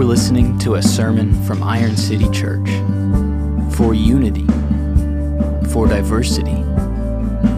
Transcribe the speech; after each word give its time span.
You're 0.00 0.08
listening 0.08 0.58
to 0.60 0.76
a 0.76 0.82
sermon 0.82 1.34
from 1.44 1.62
Iron 1.62 1.94
City 1.94 2.26
Church 2.30 2.70
for 3.76 3.92
unity, 3.92 4.46
for 5.74 5.86
diversity, 5.86 6.56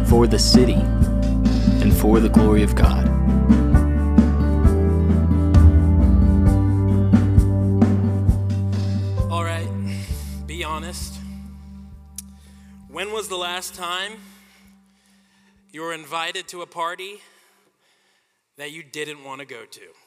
for 0.06 0.26
the 0.26 0.40
city, 0.40 0.74
and 0.74 1.94
for 1.96 2.18
the 2.18 2.28
glory 2.28 2.64
of 2.64 2.74
God. 2.74 3.06
All 9.30 9.44
right, 9.44 9.68
be 10.48 10.64
honest. 10.64 11.20
When 12.88 13.12
was 13.12 13.28
the 13.28 13.36
last 13.36 13.76
time 13.76 14.14
you 15.70 15.82
were 15.82 15.92
invited 15.92 16.48
to 16.48 16.62
a 16.62 16.66
party 16.66 17.20
that 18.56 18.72
you 18.72 18.82
didn't 18.82 19.22
want 19.22 19.38
to 19.38 19.46
go 19.46 19.64
to? 19.64 20.01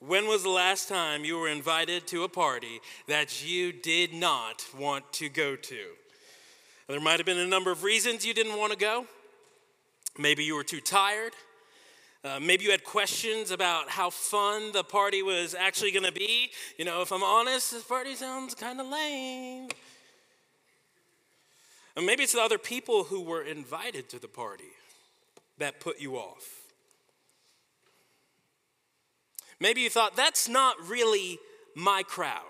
When 0.00 0.26
was 0.26 0.42
the 0.42 0.48
last 0.48 0.88
time 0.88 1.26
you 1.26 1.38
were 1.38 1.48
invited 1.48 2.06
to 2.06 2.24
a 2.24 2.28
party 2.28 2.80
that 3.06 3.46
you 3.46 3.70
did 3.70 4.14
not 4.14 4.64
want 4.78 5.12
to 5.14 5.28
go 5.28 5.56
to? 5.56 5.84
There 6.88 7.00
might 7.00 7.18
have 7.18 7.26
been 7.26 7.38
a 7.38 7.46
number 7.46 7.70
of 7.70 7.82
reasons 7.82 8.24
you 8.24 8.32
didn't 8.32 8.56
want 8.56 8.72
to 8.72 8.78
go. 8.78 9.04
Maybe 10.18 10.42
you 10.42 10.54
were 10.54 10.64
too 10.64 10.80
tired. 10.80 11.34
Uh, 12.24 12.40
maybe 12.40 12.64
you 12.64 12.70
had 12.70 12.82
questions 12.82 13.50
about 13.50 13.90
how 13.90 14.08
fun 14.08 14.72
the 14.72 14.82
party 14.82 15.22
was 15.22 15.54
actually 15.54 15.90
going 15.90 16.06
to 16.06 16.12
be. 16.12 16.50
You 16.78 16.86
know, 16.86 17.02
if 17.02 17.12
I'm 17.12 17.22
honest, 17.22 17.70
this 17.70 17.82
party 17.82 18.14
sounds 18.14 18.54
kind 18.54 18.80
of 18.80 18.86
lame. 18.86 19.68
And 21.94 22.06
maybe 22.06 22.22
it's 22.22 22.32
the 22.32 22.40
other 22.40 22.58
people 22.58 23.04
who 23.04 23.20
were 23.20 23.42
invited 23.42 24.08
to 24.10 24.18
the 24.18 24.28
party 24.28 24.72
that 25.58 25.78
put 25.78 26.00
you 26.00 26.16
off. 26.16 26.59
Maybe 29.60 29.82
you 29.82 29.90
thought, 29.90 30.16
that's 30.16 30.48
not 30.48 30.76
really 30.88 31.38
my 31.74 32.02
crowd. 32.02 32.42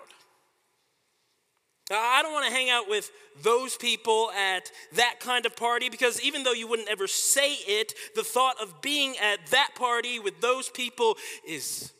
I 1.93 2.21
don't 2.21 2.31
want 2.31 2.45
to 2.45 2.51
hang 2.53 2.69
out 2.69 2.89
with 2.89 3.11
those 3.43 3.75
people 3.75 4.31
at 4.31 4.71
that 4.93 5.19
kind 5.19 5.45
of 5.45 5.55
party 5.57 5.89
because 5.89 6.21
even 6.21 6.43
though 6.43 6.53
you 6.53 6.67
wouldn't 6.67 6.87
ever 6.89 7.07
say 7.07 7.53
it, 7.53 7.93
the 8.15 8.23
thought 8.23 8.55
of 8.61 8.81
being 8.81 9.15
at 9.17 9.45
that 9.47 9.71
party 9.75 10.17
with 10.19 10.39
those 10.39 10.69
people 10.69 11.17
is 11.45 11.91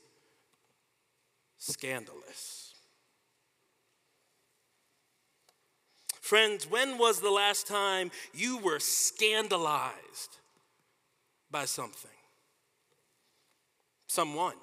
scandalous. 1.58 2.74
Friends, 6.22 6.70
when 6.70 6.98
was 6.98 7.20
the 7.20 7.30
last 7.30 7.68
time 7.68 8.12
you 8.34 8.58
were 8.60 8.80
scandalized 8.80 10.38
by 11.50 11.66
something? 11.66 12.10
Someone. 14.08 14.56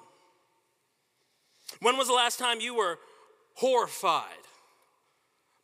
When 1.81 1.97
was 1.97 2.09
the 2.09 2.15
last 2.15 2.39
time 2.39 2.61
you 2.61 2.75
were 2.75 2.99
horrified? 3.55 4.25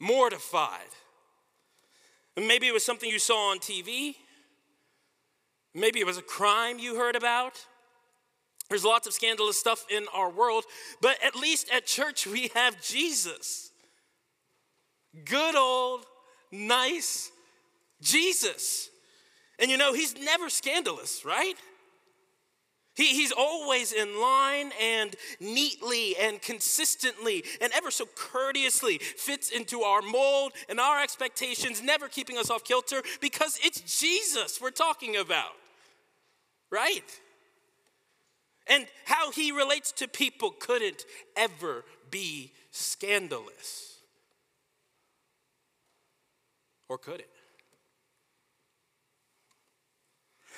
mortified. 0.05 0.81
Maybe 2.37 2.67
it 2.67 2.75
was 2.75 2.85
something 2.85 3.09
you 3.09 3.19
saw 3.19 3.51
on 3.51 3.59
TV. 3.59 4.17
Maybe 5.75 6.01
it 6.01 6.07
was 6.07 6.19
a 6.19 6.23
crime 6.23 6.79
you 6.79 6.97
heard 6.97 7.17
about. 7.17 7.65
There's 8.69 8.85
lots 8.85 9.07
of 9.07 9.13
scandalous 9.13 9.59
stuff 9.59 9.85
in 9.91 10.07
our 10.15 10.31
world, 10.31 10.65
but 11.01 11.17
at 11.25 11.37
least 11.37 11.69
at 11.73 11.87
church 11.87 12.27
we 12.27 12.51
have 12.55 12.81
Jesus. 12.83 13.71
Good 15.25 15.55
old, 15.55 16.05
nice 16.51 17.31
Jesus. 18.01 18.89
And 19.59 19.71
you 19.71 19.77
know, 19.77 19.93
he's 19.93 20.17
never 20.19 20.49
scandalous, 20.49 21.25
right? 21.25 21.55
He, 22.95 23.09
he's 23.09 23.33
always 23.33 23.93
in 23.93 24.21
line 24.21 24.71
and 24.81 25.15
neatly 25.41 26.17
and 26.17 26.41
consistently 26.41 27.45
and 27.61 27.73
ever 27.73 27.91
so 27.91 28.07
courteously 28.15 28.99
fits 28.99 29.51
into 29.51 29.81
our 29.81 30.01
mold 30.01 30.53
and 30.69 30.79
our 30.79 31.03
expectations, 31.03 31.83
never 31.83 32.09
keeping 32.09 32.39
us 32.39 32.51
off 32.51 32.63
kilter 32.63 33.03
because 33.21 33.59
it's 33.65 34.01
Jesus 34.01 34.61
we're 34.61 34.71
talking 34.71 35.17
about, 35.17 35.53
right? 36.71 37.21
And 38.69 38.87
how 39.05 39.33
he 39.33 39.51
relates 39.51 39.91
to 39.93 40.09
people 40.09 40.53
couldn't 40.53 41.05
ever 41.37 41.85
be 42.11 42.53
scandalous. 42.71 43.99
Or 46.89 46.97
could 46.97 47.21
it? 47.21 47.34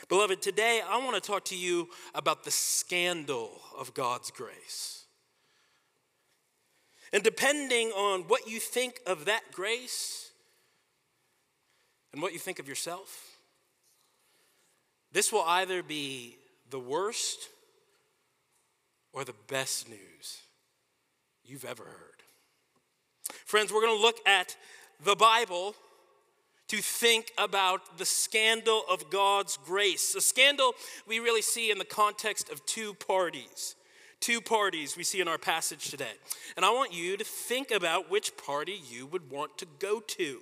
Beloved, 0.09 0.41
today 0.41 0.81
I 0.89 0.99
want 0.99 1.15
to 1.15 1.21
talk 1.21 1.45
to 1.47 1.57
you 1.57 1.89
about 2.15 2.45
the 2.45 2.51
scandal 2.51 3.51
of 3.77 3.93
God's 3.93 4.31
grace. 4.31 5.05
And 7.13 7.25
depending 7.25 7.89
on 7.89 8.23
what 8.23 8.49
you 8.49 8.61
think 8.61 9.01
of 9.07 9.25
that 9.25 9.43
grace 9.51 10.31
and 12.13 12.23
what 12.23 12.33
you 12.33 12.39
think 12.39 12.61
of 12.61 12.69
yourself, 12.69 13.37
this 15.13 15.33
will 15.33 15.45
either 15.45 15.83
be 15.83 16.37
the 16.71 16.79
worst 16.79 17.49
or 19.13 19.25
the 19.25 19.35
best 19.49 19.89
news 19.89 20.43
you've 21.45 21.65
ever 21.65 21.85
heard. 21.85 22.23
Friends, 23.45 23.73
we're 23.73 23.81
going 23.81 23.97
to 23.97 24.03
look 24.03 24.21
at 24.27 24.57
the 25.03 25.17
Bible 25.17 25.75
to 26.69 26.79
think 26.79 27.33
about 27.39 27.99
the 27.99 28.05
scandal 28.05 28.83
of 28.91 29.11
God's 29.11 29.57
grace. 29.65 30.15
A 30.15 30.21
scandal 30.21 30.75
we 31.07 31.19
really 31.19 31.43
see 31.43 31.71
in 31.71 31.79
the 31.79 31.85
context 31.85 32.51
of 32.51 32.65
two 32.67 32.95
parties. 32.95 33.77
Two 34.21 34.41
parties 34.41 34.97
we 34.97 35.05
see 35.05 35.21
in 35.21 35.29
our 35.29 35.39
passage 35.39 35.91
today. 35.91 36.15
And 36.57 36.65
I 36.65 36.71
want 36.71 36.93
you 36.93 37.17
to 37.17 37.25
think 37.25 37.71
about 37.71 38.11
which 38.11 38.37
party 38.37 38.81
you 38.91 39.07
would 39.07 39.31
want 39.31 39.59
to 39.59 39.67
go 39.79 40.01
to, 40.01 40.41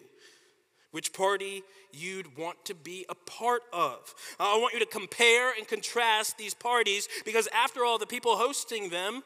which 0.93 1.13
party 1.13 1.63
you'd 1.93 2.39
want 2.39 2.65
to 2.67 2.75
be 2.75 3.05
a 3.09 3.15
part 3.15 3.63
of. 3.73 4.15
I 4.39 4.57
want 4.59 4.75
you 4.75 4.81
to 4.81 4.87
compare 4.87 5.53
and 5.53 5.67
contrast 5.67 6.39
these 6.39 6.55
parties 6.55 7.09
because, 7.25 7.49
after 7.53 7.85
all, 7.85 7.99
the 7.99 8.07
people 8.07 8.37
hosting 8.37 8.91
them 8.91 9.23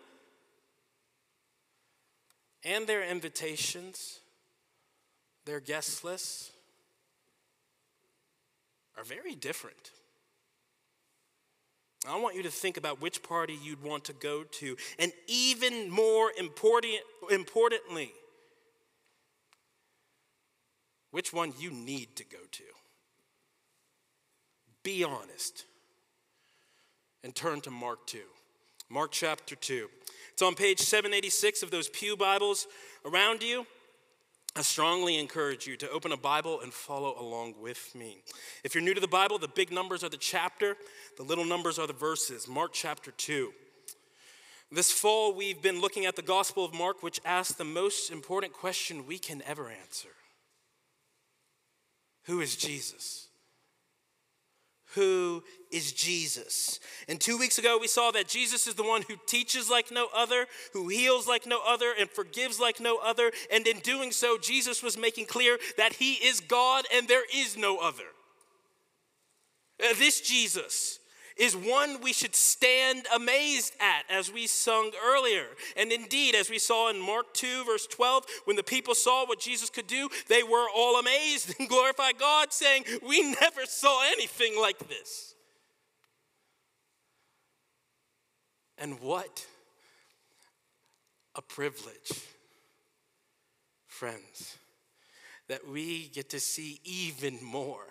and 2.65 2.87
their 2.87 3.05
invitations, 3.05 4.21
their 5.45 5.61
guest 5.61 6.05
lists, 6.05 6.53
are 8.99 9.05
very 9.05 9.35
different. 9.35 9.93
I 12.09 12.19
want 12.19 12.37
you 12.37 12.43
to 12.45 12.51
think 12.51 12.77
about 12.77 13.01
which 13.01 13.23
party 13.23 13.57
you'd 13.63 13.83
want 13.83 14.05
to 14.05 14.13
go 14.13 14.45
to, 14.45 14.77
and 14.99 15.13
even 15.27 15.91
more 15.91 16.31
important, 16.39 16.95
importantly, 17.31 18.13
which 21.11 21.33
one 21.33 21.53
you 21.59 21.71
need 21.71 22.17
to 22.17 22.25
go 22.25 22.39
to. 22.53 22.63
Be 24.83 25.05
honest 25.05 25.65
and 27.25 27.35
turn 27.35 27.61
to 27.63 27.71
Mark 27.71 28.07
2. 28.07 28.21
Mark 28.89 29.11
chapter 29.13 29.55
2. 29.57 29.89
It's 30.33 30.43
on 30.43 30.55
page 30.55 30.81
786 30.81 31.63
of 31.63 31.71
those 31.71 31.89
Pew 31.89 32.17
Bibles 32.17 32.67
around 33.05 33.43
you. 33.43 33.67
I 34.59 34.63
strongly 34.63 35.19
encourage 35.19 35.69
you 35.69 35.77
to 35.77 35.91
open 35.91 36.11
a 36.11 36.17
Bible 36.17 36.63
and 36.63 36.75
follow 36.75 37.15
along 37.17 37.55
with 37.61 37.95
me. 37.95 38.25
If 38.65 38.75
you're 38.75 38.83
new 38.83 38.93
to 38.93 39.01
the 39.01 39.07
Bible, 39.07 39.39
the 39.39 39.47
big 39.47 39.71
numbers 39.71 40.03
are 40.03 40.09
the 40.09 40.17
chapter, 40.17 40.77
the 41.17 41.23
little 41.23 41.45
numbers 41.45 41.79
are 41.79 41.87
the 41.87 41.93
verses. 41.93 42.49
Mark 42.49 42.73
chapter 42.73 43.13
2. 43.13 43.53
This 44.73 44.91
fall, 44.91 45.33
we've 45.33 45.63
been 45.63 45.81
looking 45.81 46.07
at 46.07 46.17
the 46.17 46.23
Gospel 46.23 46.65
of 46.65 46.75
Mark, 46.75 47.05
which 47.05 47.21
asks 47.25 47.55
the 47.55 47.65
most 47.65 48.11
important 48.11 48.53
question 48.53 49.07
we 49.07 49.17
can 49.17 49.43
ever 49.47 49.71
answer 49.71 50.09
Who 52.25 52.41
is 52.41 52.57
Jesus? 52.57 53.28
Who 54.95 55.43
is 55.71 55.93
Jesus. 55.93 56.81
And 57.09 57.21
two 57.21 57.37
weeks 57.37 57.59
ago, 57.59 57.79
we 57.81 57.89
saw 57.89 58.11
that 58.13 58.29
Jesus 58.29 58.67
is 58.67 58.75
the 58.75 58.83
one 58.83 59.03
who 59.03 59.17
teaches 59.27 59.69
like 59.69 59.91
no 59.91 60.09
other, 60.15 60.47
who 60.73 60.89
heals 60.89 61.29
like 61.29 61.47
no 61.47 61.61
other, 61.67 61.93
and 61.99 62.09
forgives 62.09 62.59
like 62.59 62.81
no 62.81 62.99
other. 62.99 63.31
And 63.53 63.67
in 63.67 63.81
doing 63.81 64.13
so, 64.13 64.39
Jesus 64.39 64.83
was 64.83 64.97
making 64.97 65.27
clear 65.27 65.59
that 65.77 65.95
he 65.95 66.15
is 66.15 66.41
God 66.41 66.85
and 66.95 67.07
there 67.07 67.25
is 67.35 67.57
no 67.57 67.79
other. 67.79 68.05
Uh, 69.83 69.95
this 69.99 70.21
Jesus 70.21 70.98
is 71.39 71.57
one 71.57 72.01
we 72.01 72.13
should 72.13 72.35
stand 72.35 73.07
amazed 73.15 73.75
at, 73.81 74.05
as 74.11 74.33
we 74.33 74.47
sung 74.47 74.91
earlier. 75.05 75.47
And 75.77 75.93
indeed, 75.93 76.35
as 76.35 76.51
we 76.51 76.59
saw 76.59 76.91
in 76.91 77.01
Mark 77.01 77.33
2, 77.35 77.65
verse 77.65 77.87
12, 77.87 78.25
when 78.45 78.57
the 78.57 78.63
people 78.63 78.95
saw 78.95 79.25
what 79.27 79.41
Jesus 79.41 79.71
could 79.71 79.87
do, 79.87 80.09
they 80.29 80.43
were 80.43 80.67
all 80.75 80.99
amazed 80.99 81.55
and 81.59 81.69
glorified 81.69 82.19
God, 82.19 82.53
saying, 82.53 82.85
We 83.07 83.23
never 83.41 83.65
saw 83.67 84.05
anything 84.13 84.61
like 84.61 84.89
this. 84.89 85.35
And 88.77 89.01
what 89.01 89.47
a 91.35 91.43
privilege, 91.43 92.13
friends, 93.87 94.57
that 95.49 95.67
we 95.67 96.09
get 96.09 96.31
to 96.31 96.41
see 96.41 96.81
even 96.85 97.39
more 97.43 97.87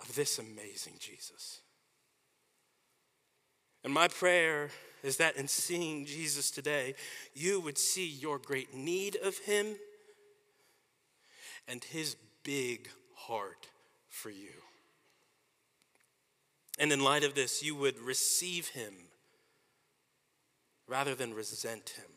of 0.00 0.14
this 0.14 0.38
amazing 0.38 0.94
Jesus. 0.98 1.60
And 3.84 3.92
my 3.92 4.08
prayer 4.08 4.70
is 5.02 5.18
that 5.18 5.36
in 5.36 5.46
seeing 5.46 6.06
Jesus 6.06 6.50
today, 6.50 6.94
you 7.34 7.60
would 7.60 7.78
see 7.78 8.06
your 8.06 8.38
great 8.38 8.74
need 8.74 9.16
of 9.22 9.38
him 9.38 9.76
and 11.68 11.84
his 11.84 12.16
big 12.42 12.88
heart 13.14 13.68
for 14.08 14.30
you. 14.30 14.50
And 16.78 16.92
in 16.92 17.00
light 17.00 17.24
of 17.24 17.34
this, 17.34 17.62
you 17.62 17.74
would 17.76 17.98
receive 17.98 18.68
him 18.68 18.92
rather 20.88 21.14
than 21.14 21.34
resent 21.34 21.90
him. 21.96 22.15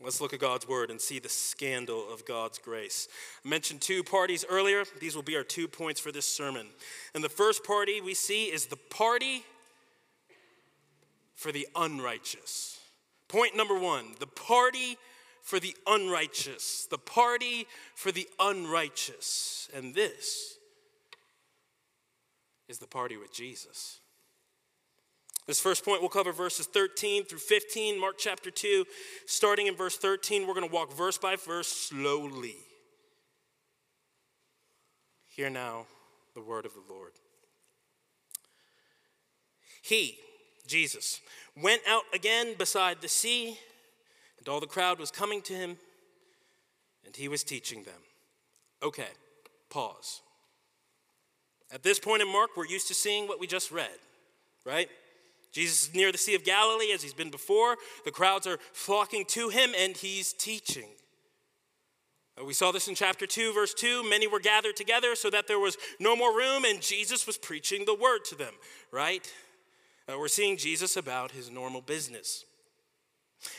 Let's 0.00 0.20
look 0.20 0.34
at 0.34 0.40
God's 0.40 0.68
word 0.68 0.90
and 0.90 1.00
see 1.00 1.18
the 1.18 1.28
scandal 1.28 2.12
of 2.12 2.26
God's 2.26 2.58
grace. 2.58 3.08
I 3.44 3.48
mentioned 3.48 3.80
two 3.80 4.04
parties 4.04 4.44
earlier. 4.48 4.84
These 5.00 5.16
will 5.16 5.22
be 5.22 5.36
our 5.36 5.42
two 5.42 5.66
points 5.66 6.00
for 6.00 6.12
this 6.12 6.26
sermon. 6.26 6.66
And 7.14 7.24
the 7.24 7.30
first 7.30 7.64
party 7.64 8.00
we 8.00 8.12
see 8.14 8.44
is 8.46 8.66
the 8.66 8.76
party 8.76 9.44
for 11.34 11.50
the 11.50 11.66
unrighteous. 11.74 12.78
Point 13.28 13.56
number 13.56 13.78
one 13.78 14.14
the 14.20 14.26
party 14.26 14.98
for 15.42 15.58
the 15.58 15.74
unrighteous. 15.86 16.86
The 16.90 16.98
party 16.98 17.66
for 17.94 18.12
the 18.12 18.28
unrighteous. 18.38 19.70
And 19.74 19.94
this 19.94 20.58
is 22.68 22.78
the 22.78 22.86
party 22.86 23.16
with 23.16 23.32
Jesus. 23.32 24.00
This 25.46 25.60
first 25.60 25.84
point, 25.84 26.00
we'll 26.00 26.10
cover 26.10 26.32
verses 26.32 26.66
13 26.66 27.24
through 27.24 27.38
15, 27.38 28.00
Mark 28.00 28.16
chapter 28.18 28.50
2. 28.50 28.84
Starting 29.26 29.68
in 29.68 29.76
verse 29.76 29.96
13, 29.96 30.46
we're 30.46 30.54
going 30.54 30.68
to 30.68 30.74
walk 30.74 30.92
verse 30.92 31.18
by 31.18 31.36
verse 31.36 31.68
slowly. 31.68 32.56
Hear 35.28 35.48
now 35.48 35.86
the 36.34 36.40
word 36.40 36.66
of 36.66 36.72
the 36.72 36.92
Lord. 36.92 37.12
He, 39.82 40.18
Jesus, 40.66 41.20
went 41.56 41.82
out 41.86 42.02
again 42.12 42.54
beside 42.58 43.00
the 43.00 43.08
sea, 43.08 43.56
and 44.38 44.48
all 44.48 44.58
the 44.58 44.66
crowd 44.66 44.98
was 44.98 45.12
coming 45.12 45.42
to 45.42 45.52
him, 45.52 45.76
and 47.04 47.14
he 47.14 47.28
was 47.28 47.44
teaching 47.44 47.84
them. 47.84 48.00
Okay, 48.82 49.10
pause. 49.70 50.22
At 51.72 51.84
this 51.84 52.00
point 52.00 52.22
in 52.22 52.32
Mark, 52.32 52.56
we're 52.56 52.66
used 52.66 52.88
to 52.88 52.94
seeing 52.94 53.28
what 53.28 53.38
we 53.38 53.46
just 53.46 53.70
read, 53.70 53.98
right? 54.64 54.88
Jesus 55.56 55.88
is 55.88 55.94
near 55.94 56.12
the 56.12 56.18
Sea 56.18 56.34
of 56.34 56.44
Galilee 56.44 56.92
as 56.92 57.02
he's 57.02 57.14
been 57.14 57.30
before. 57.30 57.76
The 58.04 58.10
crowds 58.10 58.46
are 58.46 58.58
flocking 58.74 59.24
to 59.28 59.48
him, 59.48 59.70
and 59.74 59.96
he's 59.96 60.34
teaching. 60.34 60.88
Uh, 62.38 62.44
we 62.44 62.52
saw 62.52 62.72
this 62.72 62.88
in 62.88 62.94
chapter 62.94 63.26
2, 63.26 63.54
verse 63.54 63.72
2. 63.72 64.06
Many 64.06 64.26
were 64.26 64.38
gathered 64.38 64.76
together 64.76 65.14
so 65.14 65.30
that 65.30 65.46
there 65.48 65.58
was 65.58 65.78
no 65.98 66.14
more 66.14 66.36
room, 66.36 66.66
and 66.66 66.82
Jesus 66.82 67.26
was 67.26 67.38
preaching 67.38 67.86
the 67.86 67.94
word 67.94 68.26
to 68.26 68.34
them, 68.34 68.52
right? 68.92 69.32
Uh, 70.06 70.18
we're 70.18 70.28
seeing 70.28 70.58
Jesus 70.58 70.94
about 70.94 71.30
his 71.30 71.50
normal 71.50 71.80
business. 71.80 72.44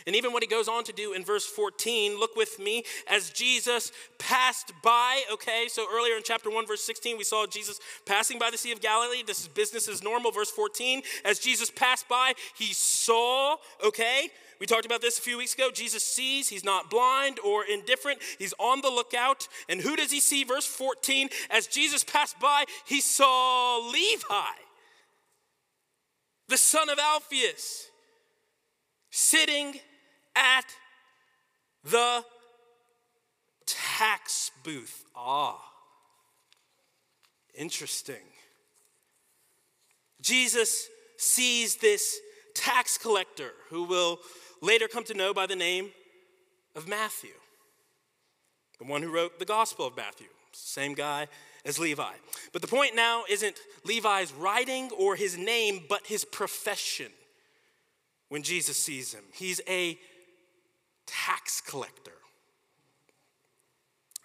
And 0.06 0.16
even 0.16 0.34
what 0.34 0.44
he 0.44 0.48
goes 0.48 0.68
on 0.68 0.84
to 0.86 0.94
do 0.94 1.14
in 1.14 1.24
verse 1.24 1.46
14, 1.46 2.20
look 2.20 2.36
with 2.36 2.60
me 2.60 2.84
as 3.08 3.30
Jesus 3.30 3.92
passed 4.18 4.72
by. 4.84 5.24
Okay, 5.34 5.68
so 5.70 5.86
earlier 5.92 6.16
in 6.16 6.24
chapter 6.24 6.50
1, 6.50 6.68
verse 6.68 6.84
16, 6.84 7.18
we 7.18 7.24
saw 7.24 7.46
Jesus 7.46 7.80
passing 8.06 8.40
by 8.40 8.50
the 8.50 8.58
Sea 8.58 8.72
of 8.72 8.82
Galilee. 8.82 9.24
This 9.26 9.42
is 9.42 9.48
business 9.48 9.88
as 9.88 10.04
normal. 10.04 10.32
Verse 10.32 10.52
14, 10.52 11.02
as 11.26 11.40
Jesus 11.40 11.70
passed 11.70 12.08
by, 12.08 12.34
he 12.58 12.74
saw, 12.74 13.58
okay, 13.86 14.30
we 14.60 14.66
talked 14.66 14.86
about 14.86 15.02
this 15.02 15.20
a 15.20 15.22
few 15.22 15.38
weeks 15.38 15.54
ago. 15.54 15.70
Jesus 15.72 16.04
sees, 16.04 16.50
he's 16.50 16.64
not 16.64 16.90
blind 16.90 17.40
or 17.46 17.64
indifferent, 17.66 18.20
he's 18.40 18.54
on 18.60 18.82
the 18.82 18.90
lookout. 18.90 19.48
And 19.70 19.82
who 19.82 19.96
does 19.96 20.12
he 20.12 20.20
see? 20.20 20.44
Verse 20.44 20.66
14, 20.66 21.30
as 21.50 21.68
Jesus 21.68 22.04
passed 22.04 22.40
by, 22.40 22.66
he 22.86 23.02
saw 23.02 23.78
Levi, 23.92 24.56
the 26.48 26.58
son 26.58 26.90
of 26.90 26.98
Alphaeus 26.98 27.90
sitting 29.10 29.80
at 30.36 30.66
the 31.84 32.24
tax 33.66 34.52
booth. 34.64 35.04
Ah, 35.16 35.60
interesting. 37.54 38.16
Jesus 40.22 40.88
sees 41.18 41.78
this 41.78 42.20
tax 42.54 42.98
collector 42.98 43.52
who 43.70 43.84
will 43.84 44.20
later 44.62 44.88
come 44.88 45.04
to 45.06 45.14
know 45.14 45.34
by 45.34 45.46
the 45.46 45.56
name 45.56 45.92
of 46.76 46.88
Matthew, 46.88 47.34
the 48.80 48.86
one 48.86 49.02
who 49.02 49.12
wrote 49.12 49.40
the 49.40 49.46
Gospel 49.46 49.88
of 49.88 49.98
Matthew, 49.98 50.28
same 50.52 50.94
guy 50.94 51.28
as 51.66 51.80
Levi. 51.80 52.14
But 52.54 52.62
the 52.62 52.68
point 52.68 52.96
now 52.96 53.24
isn't 53.30 53.58
Levi's 53.86 54.34
writing 54.34 54.90
or 54.98 55.16
his 55.16 55.38
name, 55.38 55.82
but 55.88 56.06
his 56.08 56.26
profession 56.26 57.12
when 58.30 58.44
Jesus 58.44 58.78
sees 58.78 59.14
him. 59.14 59.24
He's 59.34 59.62
a 59.68 59.98
tax 61.06 61.62
collector. 61.62 62.12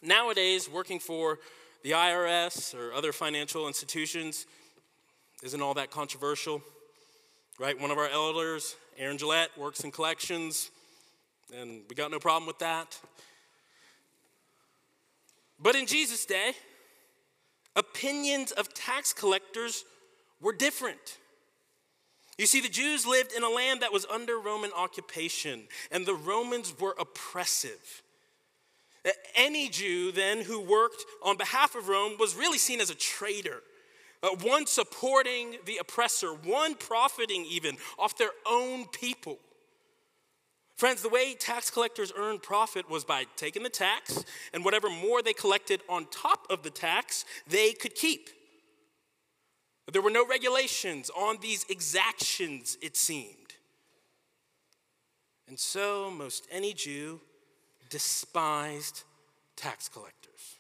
Nowadays, 0.03 0.69
working 0.69 0.99
for 0.99 1.39
the 1.85 1.93
IRS 1.93 2.75
or 2.75 2.93
other 2.93 3.13
financial 3.13 3.69
institutions 3.69 4.47
isn't 5.43 5.63
all 5.63 5.75
that 5.75 5.91
controversial, 5.91 6.63
right? 7.59 7.81
One 7.81 7.91
of 7.91 7.99
our 7.99 8.09
elders, 8.09 8.77
Aaron 8.99 9.19
Gillette, 9.19 9.51
works 9.57 9.85
in 9.85 9.91
collections, 9.91 10.71
and 11.57 11.83
we 11.89 11.95
got 11.95 12.11
no 12.11 12.19
problem 12.19 12.47
with 12.47 12.59
that. 12.61 12.99
But 15.61 15.77
in 15.77 15.87
Jesus' 15.87 16.25
day, 16.25 16.53
opinions 17.77 18.51
of 18.53 18.75
tax 18.75 19.13
collectors 19.13 19.85
were 20.41 20.53
different. 20.53 21.19
You 22.39 22.47
see, 22.47 22.61
the 22.61 22.69
Jews 22.69 23.07
lived 23.07 23.33
in 23.33 23.43
a 23.43 23.49
land 23.49 23.83
that 23.83 23.93
was 23.93 24.07
under 24.07 24.39
Roman 24.39 24.71
occupation, 24.77 25.65
and 25.91 26.07
the 26.07 26.15
Romans 26.15 26.75
were 26.79 26.95
oppressive. 26.99 28.03
Any 29.35 29.69
Jew 29.69 30.13
then 30.13 30.43
who 30.43 30.61
worked 30.61 31.05
on 31.23 31.37
behalf 31.37 31.75
of 31.75 31.89
Rome 31.89 32.17
was 32.19 32.37
really 32.37 32.59
seen 32.59 32.81
as 32.81 32.91
a 32.91 32.95
traitor, 32.95 33.63
uh, 34.23 34.29
one 34.43 34.67
supporting 34.67 35.57
the 35.67 35.79
oppressor, 35.79 36.33
one 36.33 36.75
profiting 36.75 37.45
even 37.45 37.77
off 37.99 38.17
their 38.17 38.31
own 38.49 38.87
people. 38.87 39.39
Friends, 40.77 41.03
the 41.03 41.09
way 41.09 41.35
tax 41.35 41.71
collectors 41.71 42.13
earned 42.17 42.43
profit 42.43 42.89
was 42.89 43.05
by 43.05 43.27
taking 43.37 43.63
the 43.63 43.69
tax, 43.69 44.25
and 44.55 44.65
whatever 44.65 44.89
more 44.89 45.23
they 45.23 45.33
collected 45.33 45.81
on 45.89 46.07
top 46.11 46.47
of 46.49 46.63
the 46.63 46.71
tax, 46.71 47.25
they 47.47 47.73
could 47.73 47.95
keep. 47.95 48.31
There 49.93 50.01
were 50.01 50.11
no 50.11 50.27
regulations 50.27 51.11
on 51.15 51.37
these 51.43 51.67
exactions, 51.69 52.79
it 52.81 52.97
seemed. 52.97 53.37
And 55.47 55.59
so, 55.59 56.11
most 56.11 56.47
any 56.51 56.73
Jew 56.73 57.21
despised 57.91 59.05
tax 59.55 59.91
collectors. 59.91 60.59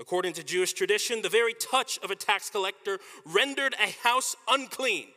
According 0.00 0.32
to 0.34 0.42
Jewish 0.42 0.72
tradition, 0.72 1.20
the 1.20 1.28
very 1.28 1.52
touch 1.52 1.98
of 2.02 2.10
a 2.10 2.14
tax 2.14 2.48
collector 2.48 2.98
rendered 3.26 3.74
a 3.74 3.90
house 4.02 4.34
unclean. 4.48 5.08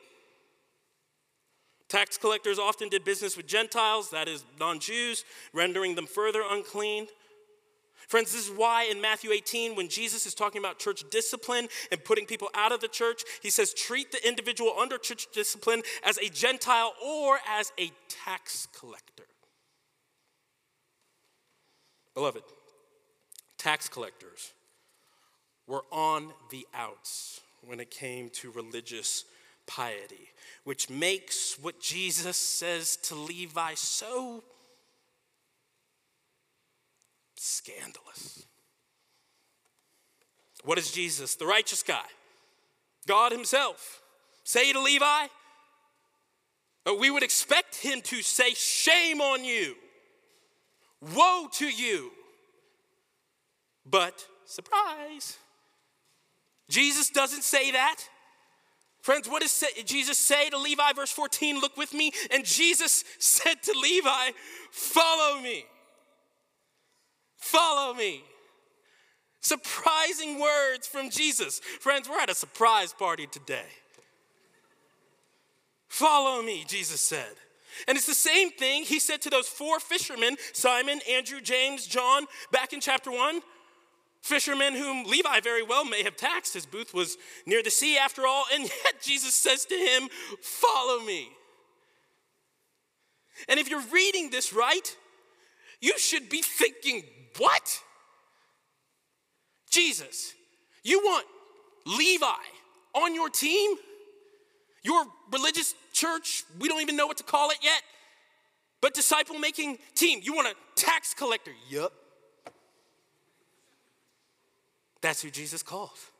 Tax 1.88 2.18
collectors 2.18 2.60
often 2.60 2.90
did 2.90 3.06
business 3.06 3.38
with 3.38 3.48
Gentiles, 3.48 4.10
that 4.10 4.28
is, 4.28 4.44
non 4.60 4.80
Jews, 4.80 5.24
rendering 5.54 5.96
them 5.96 6.06
further 6.06 6.44
unclean. 6.50 7.08
Friends, 8.10 8.34
this 8.34 8.50
is 8.50 8.58
why 8.58 8.86
in 8.86 9.00
Matthew 9.00 9.32
18, 9.32 9.76
when 9.76 9.88
Jesus 9.88 10.26
is 10.26 10.34
talking 10.34 10.58
about 10.58 10.80
church 10.80 11.04
discipline 11.12 11.68
and 11.92 12.04
putting 12.04 12.26
people 12.26 12.50
out 12.56 12.72
of 12.72 12.82
the 12.82 12.88
church, 12.88 13.22
he 13.40 13.52
says, 13.52 13.72
treat 13.72 14.12
the 14.12 14.28
individual 14.28 14.74
under 14.80 14.98
church 14.98 15.28
discipline 15.32 15.84
as 16.04 16.18
a 16.18 16.28
Gentile 16.28 16.94
or 17.06 17.38
as 17.48 17.72
a 17.80 17.92
tax 18.26 18.68
collector. 18.76 19.26
Beloved, 22.16 22.42
tax 23.60 23.88
collectors 23.88 24.54
were 25.68 25.84
on 25.92 26.34
the 26.50 26.66
outs 26.74 27.42
when 27.64 27.80
it 27.80 27.92
came 27.92 28.30
to 28.30 28.50
religious 28.50 29.24
piety, 29.68 30.30
which 30.64 30.90
makes 30.90 31.60
what 31.62 31.80
Jesus 31.80 32.38
says 32.38 32.96
to 33.04 33.14
Levi 33.14 33.76
so 33.76 34.44
scandalous. 37.40 38.46
What 40.64 40.76
does 40.76 40.92
Jesus, 40.92 41.36
the 41.36 41.46
righteous 41.46 41.84
guy, 41.84 42.06
God 43.08 43.32
Himself, 43.32 44.02
say 44.44 44.74
to 44.74 44.82
Levi? 44.82 45.28
Uh, 46.86 46.96
we 46.96 47.10
would 47.10 47.24
expect 47.24 47.76
him 47.76 48.02
to 48.02 48.22
say, 48.22 48.54
Shame 48.54 49.22
on 49.22 49.44
you, 49.44 49.76
woe 51.16 51.48
to 51.54 51.68
you. 51.68 52.12
But, 53.86 54.26
surprise, 54.46 55.38
Jesus 56.70 57.10
doesn't 57.10 57.44
say 57.44 57.72
that. 57.72 58.02
Friends, 59.02 59.30
what 59.30 59.42
does 59.42 59.64
Jesus 59.86 60.18
say 60.18 60.50
to 60.50 60.58
Levi? 60.58 60.94
Verse 60.94 61.12
14, 61.12 61.60
look 61.62 61.78
with 61.78 61.94
me. 61.94 62.12
And 62.32 62.44
Jesus 62.44 63.06
said 63.20 63.64
to 63.64 63.74
Levi, 63.80 64.32
Follow 64.72 65.42
me. 65.42 65.66
Follow 67.40 67.94
me. 67.94 68.24
Surprising 69.42 70.40
words 70.40 70.86
from 70.86 71.10
Jesus. 71.10 71.60
Friends, 71.80 72.10
we're 72.10 72.20
at 72.20 72.30
a 72.30 72.36
surprise 72.36 72.94
party 72.94 73.26
today. 73.26 73.66
Follow 75.88 76.42
me, 76.42 76.66
Jesus 76.68 77.02
said. 77.02 77.34
And 77.88 77.98
it's 77.98 78.06
the 78.06 78.14
same 78.14 78.52
thing 78.52 78.84
he 78.84 79.00
said 79.00 79.22
to 79.22 79.30
those 79.30 79.48
four 79.48 79.80
fishermen 79.80 80.36
Simon, 80.54 81.00
Andrew, 81.10 81.40
James, 81.42 81.88
John, 81.88 82.26
back 82.52 82.74
in 82.74 82.82
chapter 82.82 83.12
1. 83.12 83.42
Fishermen 84.22 84.74
whom 84.74 85.06
Levi 85.06 85.40
very 85.40 85.64
well 85.64 85.86
may 85.86 86.04
have 86.04 86.18
taxed. 86.18 86.54
His 86.54 86.66
booth 86.66 86.94
was 86.94 87.18
near 87.46 87.64
the 87.64 87.72
sea 87.72 87.98
after 87.98 88.28
all, 88.28 88.44
and 88.54 88.64
yet 88.64 89.02
Jesus 89.02 89.34
says 89.34 89.64
to 89.66 89.76
him, 89.76 90.10
Follow 90.42 91.00
me. 91.06 91.30
And 93.48 93.60
if 93.60 93.70
you're 93.70 93.86
reading 93.94 94.30
this 94.30 94.52
right, 94.52 94.96
you 95.80 95.98
should 95.98 96.28
be 96.28 96.42
thinking, 96.42 97.04
What? 97.40 97.80
Jesus, 99.72 100.34
you 100.84 101.00
want 101.00 101.26
Levi 101.86 102.26
on 102.94 103.16
your 103.16 103.30
team? 103.30 103.78
Your 104.84 105.06
religious 105.32 105.74
church, 105.94 106.44
we 106.60 106.68
don't 106.68 106.82
even 106.82 106.96
know 106.96 107.08
what 107.08 107.18
to 107.18 107.24
call 107.24 107.50
it 107.50 107.58
yet, 107.62 107.82
but 108.82 108.94
disciple 108.94 109.40
making 109.40 109.78
team. 109.96 110.20
You 110.22 110.34
want 110.34 110.48
a 110.48 110.54
tax 110.76 111.14
collector? 111.14 111.52
Yup. 111.70 111.94
That's 115.02 115.22
who 115.22 115.30
Jesus 115.30 115.64
calls. 115.64 116.12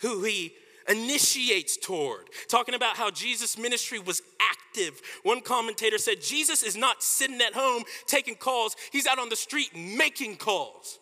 Who 0.00 0.22
he 0.24 0.52
initiates 0.88 1.76
toward. 1.76 2.28
Talking 2.48 2.74
about 2.74 2.96
how 2.96 3.10
Jesus' 3.10 3.58
ministry 3.58 3.98
was 3.98 4.22
active. 4.40 5.00
One 5.22 5.40
commentator 5.40 5.98
said, 5.98 6.22
Jesus 6.22 6.62
is 6.62 6.76
not 6.76 7.02
sitting 7.02 7.40
at 7.40 7.54
home 7.54 7.84
taking 8.06 8.34
calls, 8.34 8.76
he's 8.90 9.06
out 9.06 9.18
on 9.18 9.28
the 9.28 9.36
street 9.36 9.70
making 9.76 10.36
calls. 10.36 10.98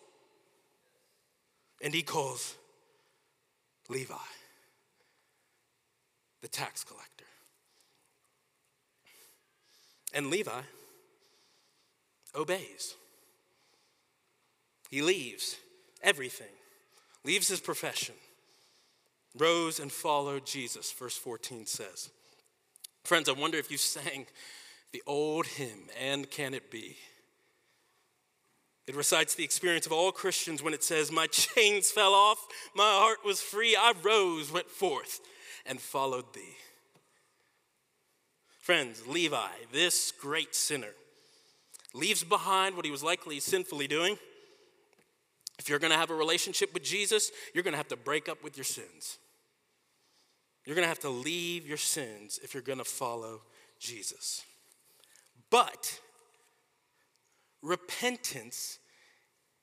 And 1.83 1.93
he 1.93 2.03
calls 2.03 2.55
Levi, 3.89 4.13
the 6.41 6.47
tax 6.47 6.83
collector. 6.83 7.25
And 10.13 10.29
Levi 10.29 10.61
obeys. 12.35 12.95
He 14.89 15.01
leaves 15.01 15.57
everything, 16.03 16.51
leaves 17.23 17.47
his 17.47 17.61
profession, 17.61 18.15
rose 19.37 19.79
and 19.79 19.91
followed 19.91 20.45
Jesus, 20.45 20.91
verse 20.91 21.17
14 21.17 21.65
says. 21.65 22.09
Friends, 23.03 23.29
I 23.29 23.33
wonder 23.33 23.57
if 23.57 23.71
you 23.71 23.77
sang 23.77 24.27
the 24.91 25.03
old 25.07 25.47
hymn, 25.47 25.89
And 25.99 26.29
Can 26.29 26.53
It 26.53 26.69
Be? 26.69 26.97
It 28.87 28.95
recites 28.95 29.35
the 29.35 29.43
experience 29.43 29.85
of 29.85 29.91
all 29.91 30.11
Christians 30.11 30.61
when 30.61 30.73
it 30.73 30.83
says, 30.83 31.11
My 31.11 31.27
chains 31.27 31.91
fell 31.91 32.13
off, 32.13 32.45
my 32.75 32.83
heart 32.83 33.19
was 33.25 33.41
free, 33.41 33.75
I 33.75 33.93
rose, 34.03 34.51
went 34.51 34.69
forth, 34.69 35.21
and 35.65 35.79
followed 35.79 36.33
thee. 36.33 36.57
Friends, 38.59 39.07
Levi, 39.07 39.49
this 39.71 40.11
great 40.11 40.55
sinner, 40.55 40.93
leaves 41.93 42.23
behind 42.23 42.75
what 42.75 42.85
he 42.85 42.91
was 42.91 43.03
likely 43.03 43.39
sinfully 43.39 43.87
doing. 43.87 44.17
If 45.57 45.69
you're 45.69 45.79
going 45.79 45.91
to 45.91 45.97
have 45.97 46.09
a 46.09 46.15
relationship 46.15 46.73
with 46.73 46.83
Jesus, 46.83 47.31
you're 47.53 47.63
going 47.63 47.73
to 47.73 47.77
have 47.77 47.87
to 47.89 47.97
break 47.97 48.27
up 48.27 48.43
with 48.43 48.57
your 48.57 48.63
sins. 48.63 49.19
You're 50.65 50.75
going 50.75 50.85
to 50.85 50.89
have 50.89 50.99
to 50.99 51.09
leave 51.09 51.67
your 51.67 51.77
sins 51.77 52.39
if 52.43 52.53
you're 52.53 52.63
going 52.63 52.77
to 52.77 52.85
follow 52.85 53.41
Jesus. 53.79 54.43
But 55.49 55.99
repentance 57.61 58.79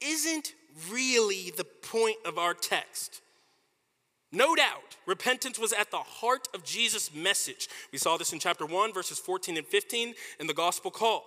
isn't 0.00 0.54
really 0.90 1.52
the 1.56 1.64
point 1.64 2.16
of 2.24 2.38
our 2.38 2.54
text. 2.54 3.20
No 4.30 4.54
doubt, 4.54 4.96
repentance 5.06 5.58
was 5.58 5.72
at 5.72 5.90
the 5.90 5.98
heart 5.98 6.48
of 6.52 6.64
Jesus' 6.64 7.14
message. 7.14 7.68
We 7.92 7.98
saw 7.98 8.16
this 8.18 8.32
in 8.32 8.38
chapter 8.38 8.66
1, 8.66 8.92
verses 8.92 9.18
14 9.18 9.56
and 9.56 9.66
15 9.66 10.14
in 10.38 10.46
the 10.46 10.54
gospel 10.54 10.90
call. 10.90 11.24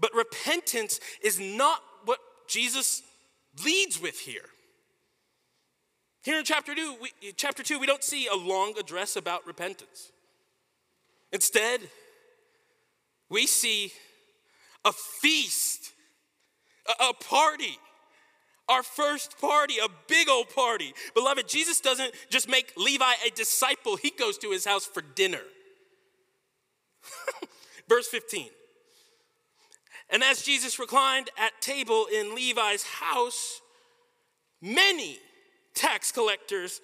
But 0.00 0.14
repentance 0.14 0.98
is 1.22 1.38
not 1.38 1.82
what 2.04 2.20
Jesus 2.48 3.02
leads 3.64 4.00
with 4.00 4.18
here. 4.18 4.48
Here 6.22 6.38
in 6.38 6.44
chapter 6.44 6.74
2, 6.74 6.96
we, 7.00 7.10
chapter 7.36 7.62
2, 7.62 7.78
we 7.78 7.86
don't 7.86 8.04
see 8.04 8.26
a 8.26 8.34
long 8.34 8.74
address 8.78 9.16
about 9.16 9.46
repentance. 9.46 10.12
Instead, 11.32 11.80
we 13.28 13.46
see 13.46 13.92
a 14.84 14.92
feast, 14.92 15.92
a, 16.86 17.10
a 17.10 17.14
party 17.14 17.78
our 18.68 18.82
first 18.82 19.38
party, 19.40 19.74
a 19.82 19.88
big 20.08 20.28
old 20.28 20.48
party. 20.50 20.94
Beloved, 21.14 21.48
Jesus 21.48 21.80
doesn't 21.80 22.12
just 22.30 22.48
make 22.48 22.72
Levi 22.76 23.12
a 23.26 23.30
disciple, 23.30 23.96
he 23.96 24.10
goes 24.10 24.38
to 24.38 24.50
his 24.50 24.64
house 24.64 24.86
for 24.86 25.02
dinner. 25.02 25.42
Verse 27.88 28.08
15. 28.08 28.48
And 30.10 30.22
as 30.22 30.42
Jesus 30.42 30.78
reclined 30.78 31.30
at 31.38 31.52
table 31.60 32.06
in 32.12 32.34
Levi's 32.34 32.82
house, 32.82 33.60
many 34.60 35.18
tax 35.74 36.12
collectors 36.12 36.80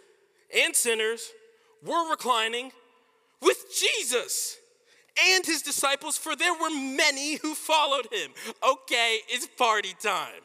and 0.56 0.74
sinners 0.74 1.30
were 1.84 2.10
reclining 2.10 2.72
with 3.42 3.64
Jesus 3.78 4.56
and 5.34 5.44
his 5.44 5.62
disciples, 5.62 6.16
for 6.16 6.36
there 6.36 6.54
were 6.54 6.70
many 6.70 7.36
who 7.36 7.54
followed 7.54 8.06
him. 8.12 8.30
Okay, 8.66 9.18
it's 9.28 9.46
party 9.46 9.94
time. 10.00 10.42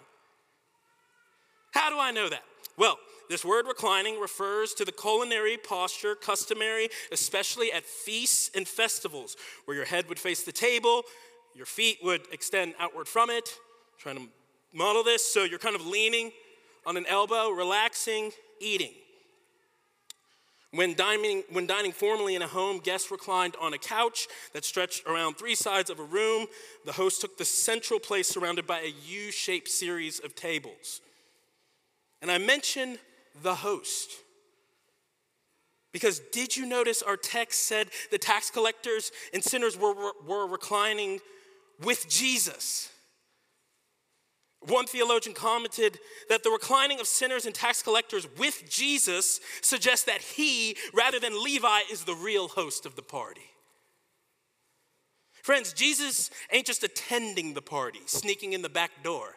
How 1.73 1.89
do 1.89 1.99
I 1.99 2.11
know 2.11 2.29
that? 2.29 2.43
Well, 2.77 2.97
this 3.29 3.45
word 3.45 3.67
reclining 3.67 4.19
refers 4.19 4.73
to 4.75 4.85
the 4.85 4.91
culinary 4.91 5.57
posture 5.57 6.15
customary, 6.15 6.89
especially 7.11 7.71
at 7.71 7.85
feasts 7.85 8.51
and 8.55 8.67
festivals, 8.67 9.35
where 9.65 9.77
your 9.77 9.85
head 9.85 10.07
would 10.09 10.19
face 10.19 10.43
the 10.43 10.51
table, 10.51 11.03
your 11.55 11.65
feet 11.65 11.99
would 12.03 12.21
extend 12.31 12.73
outward 12.79 13.07
from 13.07 13.29
it. 13.29 13.49
I'm 13.93 13.99
trying 13.99 14.17
to 14.17 14.31
model 14.73 15.03
this, 15.03 15.23
so 15.23 15.43
you're 15.43 15.59
kind 15.59 15.75
of 15.75 15.85
leaning 15.85 16.31
on 16.85 16.97
an 16.97 17.05
elbow, 17.07 17.49
relaxing, 17.49 18.31
eating. 18.59 18.93
When 20.71 20.95
dining, 20.95 21.43
when 21.51 21.67
dining 21.67 21.91
formally 21.91 22.33
in 22.33 22.41
a 22.41 22.47
home, 22.47 22.79
guests 22.79 23.11
reclined 23.11 23.55
on 23.61 23.73
a 23.73 23.77
couch 23.77 24.27
that 24.53 24.65
stretched 24.65 25.05
around 25.05 25.35
three 25.35 25.53
sides 25.53 25.91
of 25.91 25.99
a 25.99 26.03
room. 26.03 26.47
The 26.85 26.93
host 26.93 27.21
took 27.21 27.37
the 27.37 27.45
central 27.45 27.99
place 27.99 28.27
surrounded 28.27 28.65
by 28.65 28.79
a 28.79 28.93
U 29.07 29.31
shaped 29.31 29.69
series 29.69 30.19
of 30.19 30.33
tables. 30.33 31.01
And 32.23 32.31
I 32.31 32.39
mention 32.39 32.97
the 33.43 33.53
host. 33.53 34.11
Because 35.91 36.19
did 36.31 36.57
you 36.57 36.65
notice 36.65 37.03
our 37.03 37.17
text 37.17 37.67
said 37.67 37.89
the 38.09 38.17
tax 38.17 38.49
collectors 38.49 39.11
and 39.31 39.43
sinners 39.43 39.77
were, 39.77 39.93
were, 39.93 40.13
were, 40.25 40.47
reclining 40.47 41.19
with 41.83 42.09
Jesus? 42.09 42.89
One 44.67 44.85
theologian 44.85 45.35
commented 45.35 45.99
that 46.29 46.43
the 46.43 46.49
reclining 46.49 46.99
of 46.99 47.07
sinners 47.07 47.45
and 47.45 47.53
tax 47.53 47.81
collectors 47.81 48.27
with 48.37 48.63
Jesus 48.69 49.41
suggests 49.61 50.05
that 50.05 50.21
he, 50.21 50.77
rather 50.93 51.19
than 51.19 51.43
Levi, 51.43 51.81
is 51.91 52.03
the 52.03 52.15
real 52.15 52.47
host 52.47 52.85
of 52.85 52.95
the 52.95 53.01
party. 53.01 53.49
Friends, 55.43 55.73
Jesus 55.73 56.29
ain't 56.51 56.65
just 56.65 56.83
attending 56.83 57.53
the 57.53 57.61
party, 57.61 57.99
sneaking 58.05 58.53
in 58.53 58.61
the 58.61 58.69
back 58.69 59.03
door. 59.03 59.35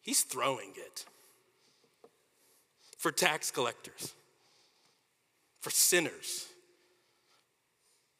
He's 0.00 0.22
throwing 0.22 0.72
it 0.76 1.04
for 2.96 3.12
tax 3.12 3.50
collectors, 3.50 4.14
for 5.60 5.70
sinners. 5.70 6.49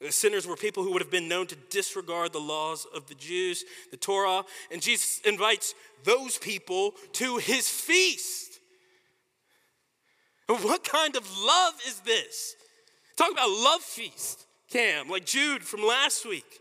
The 0.00 0.10
sinners 0.10 0.46
were 0.46 0.56
people 0.56 0.82
who 0.82 0.92
would 0.92 1.02
have 1.02 1.10
been 1.10 1.28
known 1.28 1.46
to 1.48 1.56
disregard 1.68 2.32
the 2.32 2.38
laws 2.40 2.86
of 2.94 3.06
the 3.06 3.14
Jews, 3.14 3.64
the 3.90 3.98
Torah, 3.98 4.44
and 4.72 4.80
Jesus 4.80 5.20
invites 5.26 5.74
those 6.04 6.38
people 6.38 6.94
to 7.14 7.36
his 7.36 7.68
feast. 7.68 8.60
What 10.46 10.84
kind 10.84 11.16
of 11.16 11.38
love 11.38 11.74
is 11.86 12.00
this? 12.00 12.56
Talk 13.16 13.30
about 13.30 13.50
love 13.50 13.82
feast, 13.82 14.46
Cam, 14.70 15.08
like 15.08 15.26
Jude 15.26 15.62
from 15.62 15.82
last 15.82 16.26
week. 16.26 16.60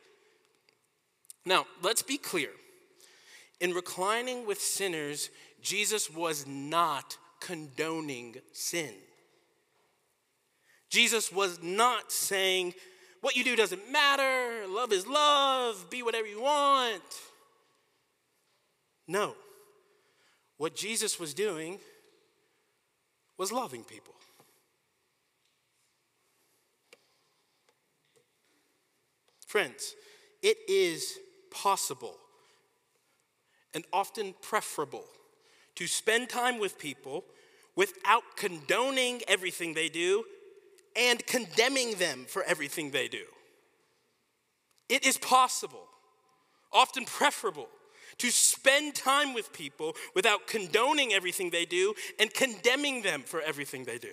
Now, 1.45 1.65
let's 1.81 2.03
be 2.03 2.17
clear. 2.17 2.49
In 3.61 3.73
reclining 3.73 4.45
with 4.45 4.61
sinners, 4.61 5.29
Jesus 5.61 6.13
was 6.13 6.45
not 6.45 7.17
condoning 7.39 8.35
sin. 8.51 8.93
Jesus 10.89 11.31
was 11.31 11.61
not 11.63 12.11
saying, 12.11 12.73
what 13.21 13.35
you 13.35 13.43
do 13.43 13.55
doesn't 13.55 13.91
matter, 13.91 14.67
love 14.67 14.91
is 14.93 15.05
love, 15.05 15.89
be 15.89 16.03
whatever 16.03 16.27
you 16.27 16.41
want. 16.41 17.03
No. 19.07 19.35
What 20.57 20.75
Jesus 20.75 21.19
was 21.19 21.33
doing 21.33 21.79
was 23.37 23.51
loving 23.51 23.83
people. 23.83 24.13
Friends, 29.47 29.95
it 30.43 30.57
is 30.67 31.17
possible 31.49 32.15
and 33.73 33.83
often 33.91 34.35
preferable 34.41 35.05
to 35.75 35.87
spend 35.87 36.29
time 36.29 36.59
with 36.59 36.77
people 36.77 37.23
without 37.75 38.23
condoning 38.35 39.21
everything 39.27 39.73
they 39.73 39.89
do 39.89 40.23
and 40.99 41.25
condemning 41.25 41.95
them 41.95 42.25
for 42.27 42.43
everything 42.43 42.91
they 42.91 43.07
do. 43.07 43.23
It 44.89 45.05
is 45.05 45.17
possible, 45.17 45.87
often 46.73 47.05
preferable, 47.05 47.69
to 48.17 48.29
spend 48.31 48.95
time 48.95 49.33
with 49.33 49.53
people 49.53 49.95
without 50.13 50.45
condoning 50.45 51.13
everything 51.13 51.51
they 51.51 51.63
do 51.63 51.93
and 52.19 52.33
condemning 52.33 53.01
them 53.01 53.21
for 53.21 53.39
everything 53.39 53.85
they 53.85 53.97
do. 53.97 54.11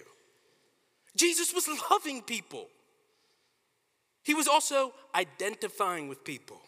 Jesus 1.17 1.53
was 1.53 1.69
loving 1.91 2.23
people. 2.23 2.69
He 4.23 4.35
was 4.35 4.47
also 4.47 4.93
identifying 5.15 6.09
with 6.09 6.25
people. 6.25 6.61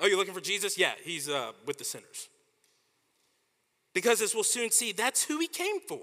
Oh, 0.00 0.06
you're 0.06 0.18
looking 0.18 0.34
for 0.34 0.40
Jesus? 0.40 0.76
Yeah, 0.76 0.92
he's 1.02 1.28
uh, 1.28 1.52
with 1.66 1.78
the 1.78 1.84
sinners. 1.84 2.28
Because 3.94 4.20
as 4.20 4.34
we'll 4.34 4.44
soon 4.44 4.70
see, 4.70 4.92
that's 4.92 5.24
who 5.24 5.38
he 5.38 5.46
came 5.48 5.80
for. 5.80 6.00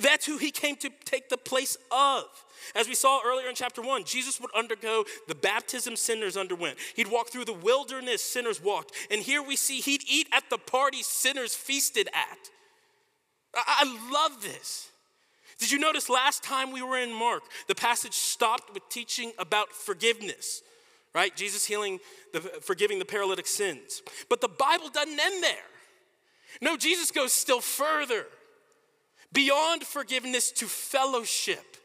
That's 0.00 0.24
who 0.24 0.38
he 0.38 0.50
came 0.50 0.76
to 0.76 0.90
take 1.04 1.28
the 1.28 1.36
place 1.36 1.76
of. 1.90 2.24
As 2.74 2.88
we 2.88 2.94
saw 2.94 3.20
earlier 3.24 3.48
in 3.48 3.54
chapter 3.54 3.82
one, 3.82 4.04
Jesus 4.04 4.40
would 4.40 4.50
undergo 4.54 5.04
the 5.28 5.34
baptism 5.34 5.96
sinners 5.96 6.36
underwent. 6.36 6.78
He'd 6.96 7.10
walk 7.10 7.28
through 7.28 7.44
the 7.44 7.52
wilderness 7.52 8.22
sinners 8.22 8.62
walked. 8.62 8.92
And 9.10 9.20
here 9.20 9.42
we 9.42 9.56
see 9.56 9.80
he'd 9.80 10.02
eat 10.08 10.28
at 10.32 10.48
the 10.48 10.56
party 10.56 11.02
sinners 11.02 11.54
feasted 11.54 12.08
at. 12.08 12.38
I, 13.54 14.10
love 14.10 14.42
this. 14.42 14.88
Did 15.58 15.70
you 15.70 15.78
notice 15.78 16.08
last 16.08 16.42
time 16.42 16.72
we 16.72 16.82
were 16.82 16.98
in 16.98 17.12
Mark, 17.12 17.42
the 17.68 17.74
passage 17.74 18.14
stopped 18.14 18.72
with 18.72 18.88
teaching 18.88 19.32
about 19.38 19.70
forgiveness, 19.70 20.62
right? 21.14 21.34
Jesus 21.36 21.64
healing, 21.64 22.00
the, 22.32 22.40
forgiving 22.40 22.98
the 22.98 23.04
paralytic 23.04 23.46
sins. 23.46 24.02
But 24.28 24.40
the 24.40 24.48
Bible 24.48 24.88
doesn't 24.88 25.20
end 25.20 25.44
there. 25.44 25.54
No, 26.60 26.76
Jesus 26.76 27.10
goes 27.10 27.32
still 27.32 27.60
further 27.60 28.26
beyond 29.34 29.84
forgiveness 29.84 30.50
to 30.52 30.66
fellowship. 30.66 31.76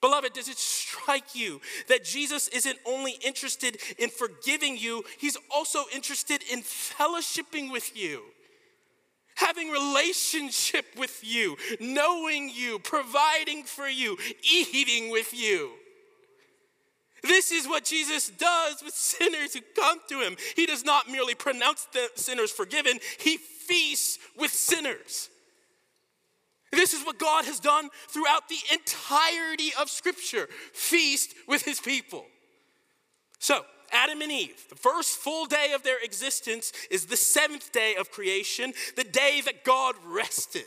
Beloved, 0.00 0.32
does 0.32 0.48
it 0.48 0.56
strike 0.56 1.34
you 1.34 1.60
that 1.88 2.04
Jesus 2.04 2.48
isn't 2.48 2.78
only 2.86 3.18
interested 3.24 3.78
in 3.98 4.08
forgiving 4.08 4.78
you, 4.78 5.04
he's 5.18 5.36
also 5.54 5.84
interested 5.92 6.42
in 6.50 6.60
fellowshipping 6.60 7.70
with 7.72 7.96
you? 7.96 8.22
Having 9.34 9.70
relationship 9.70 10.86
with 10.96 11.20
you, 11.22 11.56
knowing 11.80 12.50
you, 12.50 12.78
providing 12.78 13.64
for 13.64 13.88
you, 13.88 14.16
eating 14.42 15.10
with 15.10 15.34
you. 15.34 15.70
This 17.22 17.52
is 17.52 17.68
what 17.68 17.84
Jesus 17.84 18.30
does 18.30 18.82
with 18.82 18.94
sinners 18.94 19.54
who 19.54 19.60
come 19.76 19.98
to 20.08 20.20
him. 20.20 20.36
He 20.56 20.64
does 20.64 20.84
not 20.84 21.10
merely 21.10 21.34
pronounce 21.34 21.86
the 21.92 22.08
sinners 22.14 22.50
forgiven, 22.50 22.98
he 23.18 23.36
feasts 23.36 24.18
with 24.38 24.50
sinners. 24.50 25.28
This 26.72 26.94
is 26.94 27.04
what 27.04 27.18
God 27.18 27.44
has 27.46 27.58
done 27.58 27.88
throughout 28.08 28.48
the 28.48 28.58
entirety 28.72 29.72
of 29.80 29.90
Scripture 29.90 30.48
feast 30.72 31.34
with 31.48 31.62
his 31.62 31.80
people. 31.80 32.26
So, 33.38 33.64
Adam 33.92 34.22
and 34.22 34.30
Eve, 34.30 34.66
the 34.68 34.76
first 34.76 35.18
full 35.18 35.46
day 35.46 35.72
of 35.74 35.82
their 35.82 35.98
existence 36.02 36.72
is 36.90 37.06
the 37.06 37.16
seventh 37.16 37.72
day 37.72 37.96
of 37.98 38.12
creation, 38.12 38.72
the 38.96 39.04
day 39.04 39.42
that 39.44 39.64
God 39.64 39.96
rested. 40.06 40.66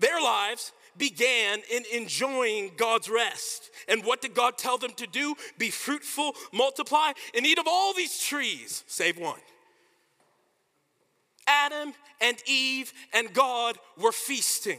Their 0.00 0.20
lives 0.20 0.72
began 0.98 1.60
in 1.70 1.84
enjoying 1.92 2.72
God's 2.76 3.08
rest. 3.08 3.70
And 3.88 4.04
what 4.04 4.20
did 4.20 4.34
God 4.34 4.58
tell 4.58 4.76
them 4.76 4.92
to 4.96 5.06
do? 5.06 5.34
Be 5.58 5.70
fruitful, 5.70 6.34
multiply, 6.52 7.12
and 7.34 7.46
eat 7.46 7.58
of 7.58 7.66
all 7.66 7.94
these 7.94 8.20
trees, 8.20 8.84
save 8.86 9.18
one. 9.18 9.40
Adam 11.46 11.92
and 12.20 12.36
Eve 12.46 12.92
and 13.12 13.32
God 13.32 13.78
were 13.98 14.12
feasting. 14.12 14.78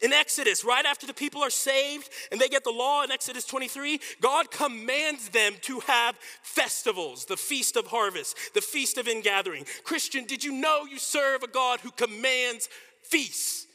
In 0.00 0.14
Exodus, 0.14 0.64
right 0.64 0.86
after 0.86 1.06
the 1.06 1.12
people 1.12 1.42
are 1.42 1.50
saved 1.50 2.08
and 2.32 2.40
they 2.40 2.48
get 2.48 2.64
the 2.64 2.70
law 2.70 3.02
in 3.04 3.10
Exodus 3.10 3.44
23, 3.44 4.00
God 4.20 4.50
commands 4.50 5.28
them 5.28 5.52
to 5.62 5.80
have 5.80 6.16
festivals, 6.42 7.26
the 7.26 7.36
feast 7.36 7.76
of 7.76 7.86
harvest, 7.86 8.36
the 8.54 8.62
feast 8.62 8.96
of 8.96 9.08
ingathering. 9.08 9.66
Christian, 9.84 10.24
did 10.24 10.42
you 10.42 10.52
know 10.52 10.86
you 10.90 10.98
serve 10.98 11.42
a 11.42 11.48
God 11.48 11.80
who 11.80 11.90
commands 11.90 12.70
feasts? 13.02 13.66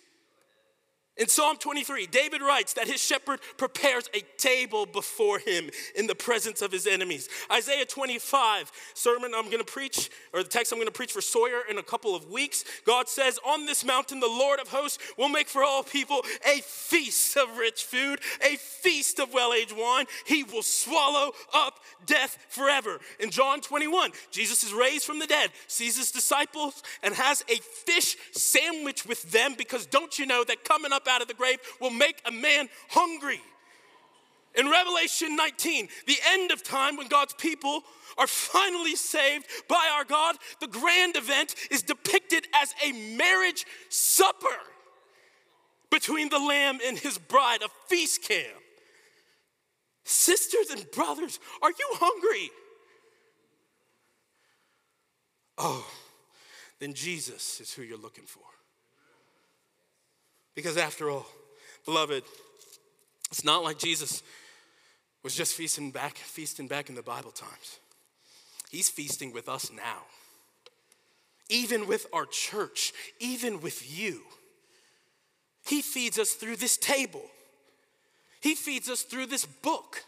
In 1.17 1.29
Psalm 1.29 1.55
23, 1.55 2.07
David 2.07 2.41
writes 2.41 2.73
that 2.73 2.87
his 2.87 3.01
shepherd 3.01 3.39
prepares 3.55 4.09
a 4.13 4.19
table 4.37 4.85
before 4.85 5.39
him 5.39 5.69
in 5.95 6.07
the 6.07 6.15
presence 6.15 6.61
of 6.61 6.73
his 6.73 6.85
enemies. 6.85 7.29
Isaiah 7.49 7.85
25, 7.85 8.69
sermon 8.93 9.31
I'm 9.33 9.45
going 9.45 9.59
to 9.59 9.63
preach, 9.63 10.09
or 10.33 10.43
the 10.43 10.49
text 10.49 10.73
I'm 10.73 10.77
going 10.77 10.87
to 10.87 10.91
preach 10.91 11.13
for 11.13 11.21
Sawyer 11.21 11.61
in 11.69 11.77
a 11.77 11.83
couple 11.83 12.15
of 12.15 12.29
weeks. 12.29 12.65
God 12.85 13.07
says, 13.07 13.39
On 13.45 13.65
this 13.65 13.85
mountain, 13.85 14.19
the 14.19 14.27
Lord 14.27 14.59
of 14.59 14.67
hosts 14.67 14.97
will 15.17 15.29
make 15.29 15.47
for 15.47 15.63
all 15.63 15.83
people 15.83 16.21
a 16.45 16.59
feast 16.61 17.37
of 17.37 17.57
rich 17.57 17.85
food, 17.85 18.19
a 18.43 18.57
feast 18.57 19.17
of 19.19 19.33
well 19.33 19.53
aged 19.53 19.75
wine. 19.77 20.07
He 20.25 20.43
will 20.43 20.63
swallow 20.63 21.31
up 21.53 21.79
death 22.05 22.37
forever. 22.49 22.99
In 23.21 23.31
John 23.31 23.61
21, 23.61 24.11
Jesus 24.31 24.65
is 24.65 24.73
raised 24.73 25.05
from 25.05 25.19
the 25.19 25.27
dead, 25.27 25.51
sees 25.67 25.97
his 25.97 26.11
disciples, 26.11 26.83
and 27.01 27.15
has 27.15 27.41
a 27.47 27.55
fish 27.55 28.17
sandwich 28.33 29.05
with 29.05 29.31
them 29.31 29.55
because 29.57 29.85
don't 29.85 30.19
you 30.19 30.25
know 30.25 30.43
that 30.43 30.65
coming 30.65 30.91
up 31.05 31.13
out 31.13 31.21
of 31.21 31.27
the 31.27 31.33
grave 31.33 31.59
will 31.79 31.91
make 31.91 32.21
a 32.25 32.31
man 32.31 32.69
hungry. 32.89 33.41
In 34.57 34.69
Revelation 34.69 35.35
19, 35.35 35.89
the 36.07 36.17
end 36.31 36.51
of 36.51 36.63
time 36.63 36.95
when 36.95 37.07
God's 37.07 37.33
people 37.33 37.81
are 38.17 38.27
finally 38.27 38.95
saved 38.95 39.45
by 39.67 39.89
our 39.93 40.05
God, 40.05 40.37
the 40.61 40.67
grand 40.67 41.17
event 41.17 41.55
is 41.71 41.81
depicted 41.81 42.47
as 42.61 42.73
a 42.83 42.93
marriage 43.17 43.65
supper 43.89 44.47
between 45.91 46.29
the 46.29 46.39
Lamb 46.39 46.79
and 46.85 46.97
his 46.97 47.17
bride, 47.17 47.61
a 47.63 47.67
feast 47.87 48.23
camp. 48.23 48.47
Sisters 50.05 50.69
and 50.69 50.89
brothers, 50.91 51.39
are 51.61 51.71
you 51.71 51.87
hungry? 51.93 52.49
Oh, 55.57 55.85
then 56.79 56.93
Jesus 56.93 57.59
is 57.59 57.73
who 57.73 57.81
you're 57.81 57.97
looking 57.97 58.25
for. 58.25 58.43
Because 60.55 60.77
after 60.77 61.09
all, 61.09 61.25
beloved, 61.85 62.23
it's 63.29 63.43
not 63.43 63.63
like 63.63 63.77
Jesus 63.77 64.23
was 65.23 65.35
just 65.35 65.55
feasting 65.55 65.91
back, 65.91 66.17
feasting 66.17 66.67
back 66.67 66.89
in 66.89 66.95
the 66.95 67.03
Bible 67.03 67.31
times. 67.31 67.79
He's 68.69 68.89
feasting 68.89 69.33
with 69.33 69.49
us 69.49 69.71
now. 69.71 70.03
Even 71.49 71.87
with 71.87 72.07
our 72.13 72.25
church, 72.25 72.93
even 73.19 73.61
with 73.61 73.97
you. 73.97 74.21
He 75.67 75.81
feeds 75.81 76.17
us 76.17 76.33
through 76.33 76.57
this 76.57 76.77
table. 76.77 77.23
He 78.39 78.55
feeds 78.55 78.89
us 78.89 79.01
through 79.01 79.27
this 79.27 79.45
book. 79.45 80.03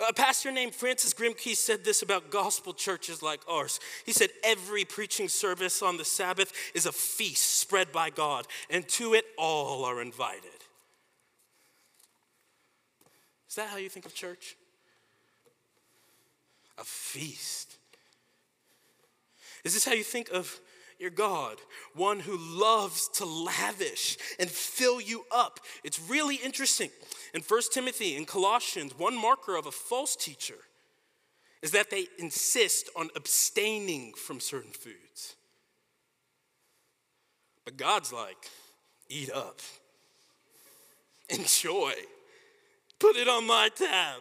A 0.00 0.12
pastor 0.12 0.50
named 0.50 0.74
Francis 0.74 1.14
Grimke 1.14 1.54
said 1.54 1.84
this 1.84 2.02
about 2.02 2.30
gospel 2.30 2.74
churches 2.74 3.22
like 3.22 3.40
ours. 3.48 3.78
He 4.04 4.12
said, 4.12 4.30
Every 4.42 4.84
preaching 4.84 5.28
service 5.28 5.82
on 5.82 5.96
the 5.96 6.04
Sabbath 6.04 6.52
is 6.74 6.86
a 6.86 6.92
feast 6.92 7.58
spread 7.58 7.92
by 7.92 8.10
God, 8.10 8.46
and 8.68 8.88
to 8.88 9.14
it 9.14 9.24
all 9.38 9.84
are 9.84 10.02
invited. 10.02 10.50
Is 13.48 13.54
that 13.54 13.68
how 13.68 13.76
you 13.76 13.88
think 13.88 14.04
of 14.04 14.14
church? 14.14 14.56
A 16.76 16.82
feast. 16.82 17.76
Is 19.62 19.74
this 19.74 19.84
how 19.84 19.92
you 19.92 20.02
think 20.02 20.28
of 20.30 20.60
your 20.98 21.10
God, 21.10 21.56
one 21.94 22.20
who 22.20 22.36
loves 22.38 23.08
to 23.14 23.24
lavish 23.24 24.16
and 24.38 24.48
fill 24.48 25.00
you 25.00 25.24
up. 25.30 25.60
It's 25.82 26.00
really 26.00 26.36
interesting. 26.36 26.90
In 27.32 27.42
1 27.42 27.60
Timothy 27.72 28.16
and 28.16 28.26
Colossians, 28.26 28.98
one 28.98 29.20
marker 29.20 29.56
of 29.56 29.66
a 29.66 29.70
false 29.70 30.16
teacher 30.16 30.58
is 31.62 31.70
that 31.72 31.90
they 31.90 32.06
insist 32.18 32.90
on 32.96 33.08
abstaining 33.16 34.12
from 34.12 34.40
certain 34.40 34.72
foods. 34.72 35.34
But 37.64 37.76
God's 37.76 38.12
like, 38.12 38.50
eat 39.08 39.30
up, 39.32 39.60
enjoy, 41.30 41.92
put 42.98 43.16
it 43.16 43.28
on 43.28 43.46
my 43.46 43.70
tab, 43.74 44.20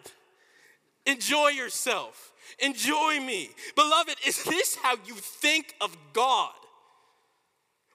enjoy 1.05 1.49
yourself. 1.49 2.31
Enjoy 2.59 3.19
me. 3.19 3.49
Beloved, 3.75 4.15
is 4.27 4.43
this 4.43 4.75
how 4.75 4.95
you 5.05 5.15
think 5.15 5.75
of 5.81 5.95
God? 6.13 6.51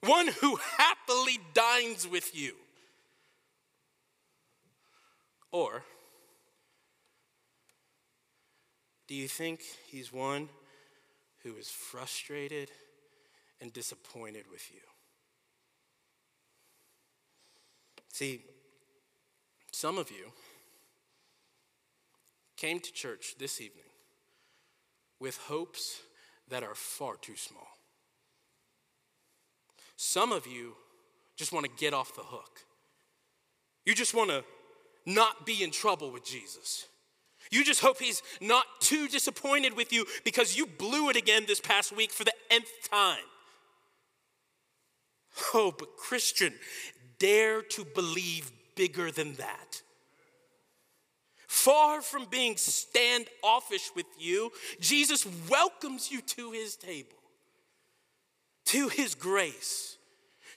One 0.01 0.29
who 0.29 0.59
happily 0.77 1.39
dines 1.55 2.07
with 2.07 2.37
you. 2.37 2.55
Or 5.51 5.83
do 9.07 9.15
you 9.15 9.29
think 9.29 9.63
he's 9.87 10.13
one 10.13 10.49
who 11.43 11.57
is 11.57 11.71
frustrated 11.71 12.71
and 13.61 13.73
disappointed 13.73 14.45
with 14.51 14.71
you? 14.73 14.81
See, 18.13 18.43
some 19.73 19.97
of 19.97 20.11
you 20.11 20.33
came 22.57 22.81
to 22.81 22.93
church 22.93 23.37
this 23.39 23.61
evening 23.61 23.85
with 25.21 25.37
hopes 25.37 26.01
that 26.49 26.63
are 26.63 26.75
far 26.75 27.17
too 27.17 27.37
small. 27.37 27.78
Some 30.01 30.31
of 30.31 30.47
you 30.47 30.75
just 31.37 31.53
want 31.53 31.67
to 31.67 31.73
get 31.77 31.93
off 31.93 32.15
the 32.15 32.23
hook. 32.23 32.61
You 33.85 33.97
just 33.97 34.15
want 34.15 34.31
to 34.31 34.45
not 35.05 35.45
be 35.45 35.65
in 35.65 35.73
trouble 35.73 36.13
with 36.13 36.25
Jesus. 36.25 36.87
You 37.51 37.65
just 37.65 37.81
hope 37.81 37.99
he's 37.99 38.23
not 38.41 38.65
too 38.81 39.09
disappointed 39.09 39.77
with 39.77 39.93
you 39.93 40.07
because 40.23 40.57
you 40.57 40.67
blew 40.67 41.11
it 41.11 41.17
again 41.17 41.45
this 41.49 41.59
past 41.59 41.97
week 41.97 42.13
for 42.13 42.23
the 42.23 42.33
nth 42.49 42.89
time. 42.89 43.19
Oh, 45.53 45.75
but 45.77 45.97
Christian, 45.97 46.55
dare 47.19 47.63
to 47.63 47.85
believe 47.85 48.53
bigger 48.77 49.11
than 49.11 49.35
that. 49.35 49.83
Far 51.49 52.03
from 52.03 52.27
being 52.31 52.57
standoffish 52.57 53.91
with 53.97 54.07
you, 54.17 54.53
Jesus 54.79 55.27
welcomes 55.51 56.09
you 56.13 56.21
to 56.21 56.53
his 56.53 56.77
table, 56.77 57.18
to 58.69 58.89
his 58.89 59.15
grace, 59.15 59.97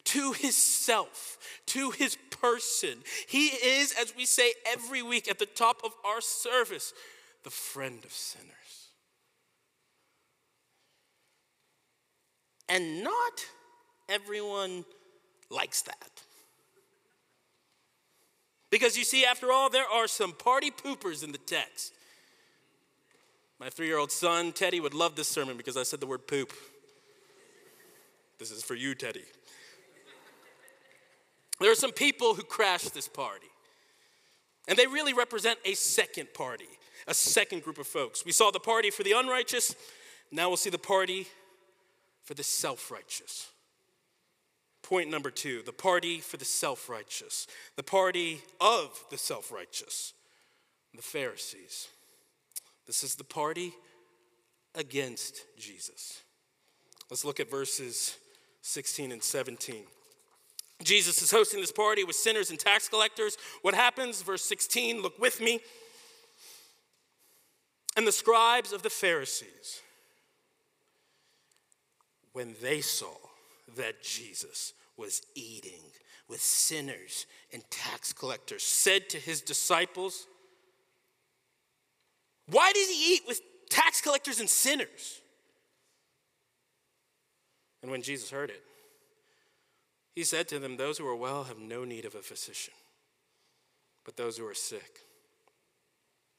to 0.04 0.34
his 0.34 0.56
self, 0.56 1.38
to 1.68 1.92
his 1.92 2.18
person. 2.42 2.98
He 3.28 3.48
is, 3.48 3.94
as 4.00 4.14
we 4.16 4.26
say 4.26 4.52
every 4.68 5.02
week 5.02 5.30
at 5.30 5.40
the 5.40 5.46
top 5.46 5.82
of 5.84 5.94
our 6.06 6.20
service, 6.20 6.94
the 7.44 7.50
friend 7.50 8.04
of 8.04 8.12
sinners. 8.12 8.52
And 12.68 13.02
not 13.04 13.46
everyone 14.10 14.84
likes 15.50 15.82
that. 15.84 16.22
Because 18.70 18.98
you 18.98 19.06
see, 19.06 19.26
after 19.26 19.52
all, 19.52 19.70
there 19.70 19.88
are 19.88 20.08
some 20.08 20.34
party 20.34 20.72
poopers 20.72 21.24
in 21.24 21.32
the 21.32 21.38
text. 21.38 21.94
My 23.58 23.70
three 23.70 23.88
year 23.88 23.98
old 23.98 24.12
son, 24.12 24.52
Teddy, 24.52 24.82
would 24.82 24.94
love 24.94 25.16
this 25.16 25.28
sermon 25.30 25.56
because 25.56 25.78
I 25.78 25.84
said 25.84 26.02
the 26.02 26.08
word 26.08 26.28
poop. 26.28 26.52
This 28.42 28.50
is 28.50 28.64
for 28.64 28.74
you, 28.74 28.96
Teddy. 28.96 29.22
There 31.60 31.72
are 31.72 31.76
some 31.76 31.92
people 31.92 32.34
who 32.34 32.42
crashed 32.42 32.92
this 32.92 33.08
party, 33.08 33.46
and 34.68 34.80
they 34.80 34.88
really 34.88 35.14
represent 35.14 35.60
a 35.64 35.76
second 35.76 36.34
party, 36.34 36.66
a 37.08 37.14
second 37.14 37.62
group 37.62 37.78
of 37.78 37.86
folks. 37.86 38.26
We 38.26 38.32
saw 38.32 38.50
the 38.50 38.60
party 38.60 38.90
for 38.90 39.04
the 39.04 39.12
unrighteous, 39.12 39.76
now 40.32 40.48
we'll 40.48 40.58
see 40.58 40.72
the 40.72 40.80
party 40.80 41.28
for 42.24 42.34
the 42.34 42.42
self 42.42 42.90
righteous. 42.90 43.48
Point 44.82 45.12
number 45.12 45.30
two 45.30 45.62
the 45.62 45.72
party 45.72 46.18
for 46.18 46.38
the 46.38 46.44
self 46.44 46.90
righteous, 46.90 47.46
the 47.76 47.84
party 47.84 48.42
of 48.60 49.00
the 49.12 49.20
self 49.20 49.52
righteous, 49.52 50.14
the 50.96 51.04
Pharisees. 51.04 51.90
This 52.88 53.04
is 53.04 53.14
the 53.14 53.24
party 53.24 53.72
against 54.74 55.46
Jesus. 55.60 56.24
Let's 57.12 57.24
look 57.24 57.40
at 57.40 57.52
verses 57.52 58.18
16 58.62 59.12
and 59.12 59.24
17. 59.24 59.84
Jesus 60.84 61.22
is 61.22 61.32
hosting 61.32 61.62
this 61.62 61.72
party 61.72 62.04
with 62.04 62.16
sinners 62.16 62.50
and 62.50 62.60
tax 62.60 62.88
collectors. 62.88 63.38
What 63.62 63.74
happens? 63.74 64.22
Verse 64.22 64.44
16, 64.44 65.02
look 65.02 65.20
with 65.20 65.42
me. 65.42 65.60
And 67.98 68.08
the 68.08 68.12
scribes 68.12 68.72
of 68.72 68.84
the 68.84 68.90
Pharisees, 68.90 69.82
when 72.34 72.56
they 72.62 72.82
saw 72.82 73.14
that 73.76 74.02
Jesus 74.02 74.74
was 74.98 75.22
eating 75.36 75.82
with 76.28 76.42
sinners 76.42 77.26
and 77.52 77.62
tax 77.70 78.14
collectors, 78.14 78.64
said 78.64 79.10
to 79.10 79.18
his 79.18 79.42
disciples, 79.42 80.28
Why 82.50 82.72
does 82.74 82.88
he 82.88 83.16
eat 83.16 83.24
with 83.28 83.42
tax 83.70 84.02
collectors 84.02 84.40
and 84.40 84.50
sinners? 84.50 85.21
And 87.82 87.92
when 87.92 88.02
Jesus 88.02 88.30
heard 88.30 88.50
it, 88.50 88.64
he 90.14 90.24
said 90.24 90.48
to 90.50 90.60
them, 90.60 90.78
Those 90.78 90.98
who 90.98 91.08
are 91.08 91.16
well 91.16 91.46
have 91.46 91.58
no 91.58 91.84
need 91.86 92.06
of 92.06 92.16
a 92.16 92.22
physician, 92.22 92.74
but 94.04 94.18
those 94.18 94.38
who 94.38 94.48
are 94.48 94.54
sick. 94.54 95.00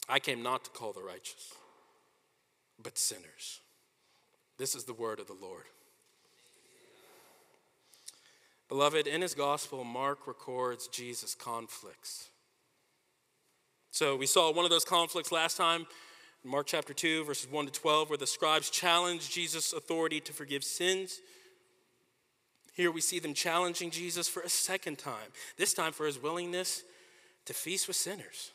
I 0.09 0.19
came 0.19 0.43
not 0.43 0.65
to 0.65 0.71
call 0.71 0.93
the 0.93 1.03
righteous, 1.03 1.55
but 2.83 2.99
sinners. 2.99 3.61
This 4.59 4.75
is 4.75 4.85
the 4.85 4.93
word 4.93 5.21
of 5.21 5.27
the 5.27 5.37
Lord. 5.41 5.65
Beloved, 8.69 9.07
in 9.07 9.21
his 9.21 9.35
gospel, 9.35 9.85
Mark 9.85 10.27
records 10.27 10.89
Jesus' 10.89 11.35
conflicts. 11.35 12.29
So 13.91 14.17
we 14.17 14.27
saw 14.27 14.51
one 14.51 14.65
of 14.65 14.71
those 14.71 14.85
conflicts 14.85 15.31
last 15.31 15.57
time 15.57 15.87
in 16.45 16.51
Mark 16.51 16.67
chapter 16.67 16.93
2, 16.93 17.25
verses 17.25 17.51
1 17.51 17.67
to 17.67 17.73
12, 17.73 18.09
where 18.09 18.19
the 18.19 18.27
scribes 18.27 18.71
challenge 18.71 19.31
Jesus' 19.31 19.73
authority 19.73 20.21
to 20.21 20.33
forgive 20.33 20.65
sins. 20.65 21.21
Here 22.75 22.91
we 22.91 23.01
see 23.01 23.19
them 23.19 23.35
challenging 23.35 23.91
Jesus 23.91 24.29
for 24.29 24.43
a 24.43 24.49
second 24.49 24.99
time, 24.99 25.31
this 25.57 25.75
time 25.75 25.93
for 25.93 26.07
his 26.07 26.21
willingness 26.21 26.83
to 27.45 27.55
feast 27.55 27.87
with 27.87 27.97
sinners. 27.97 28.51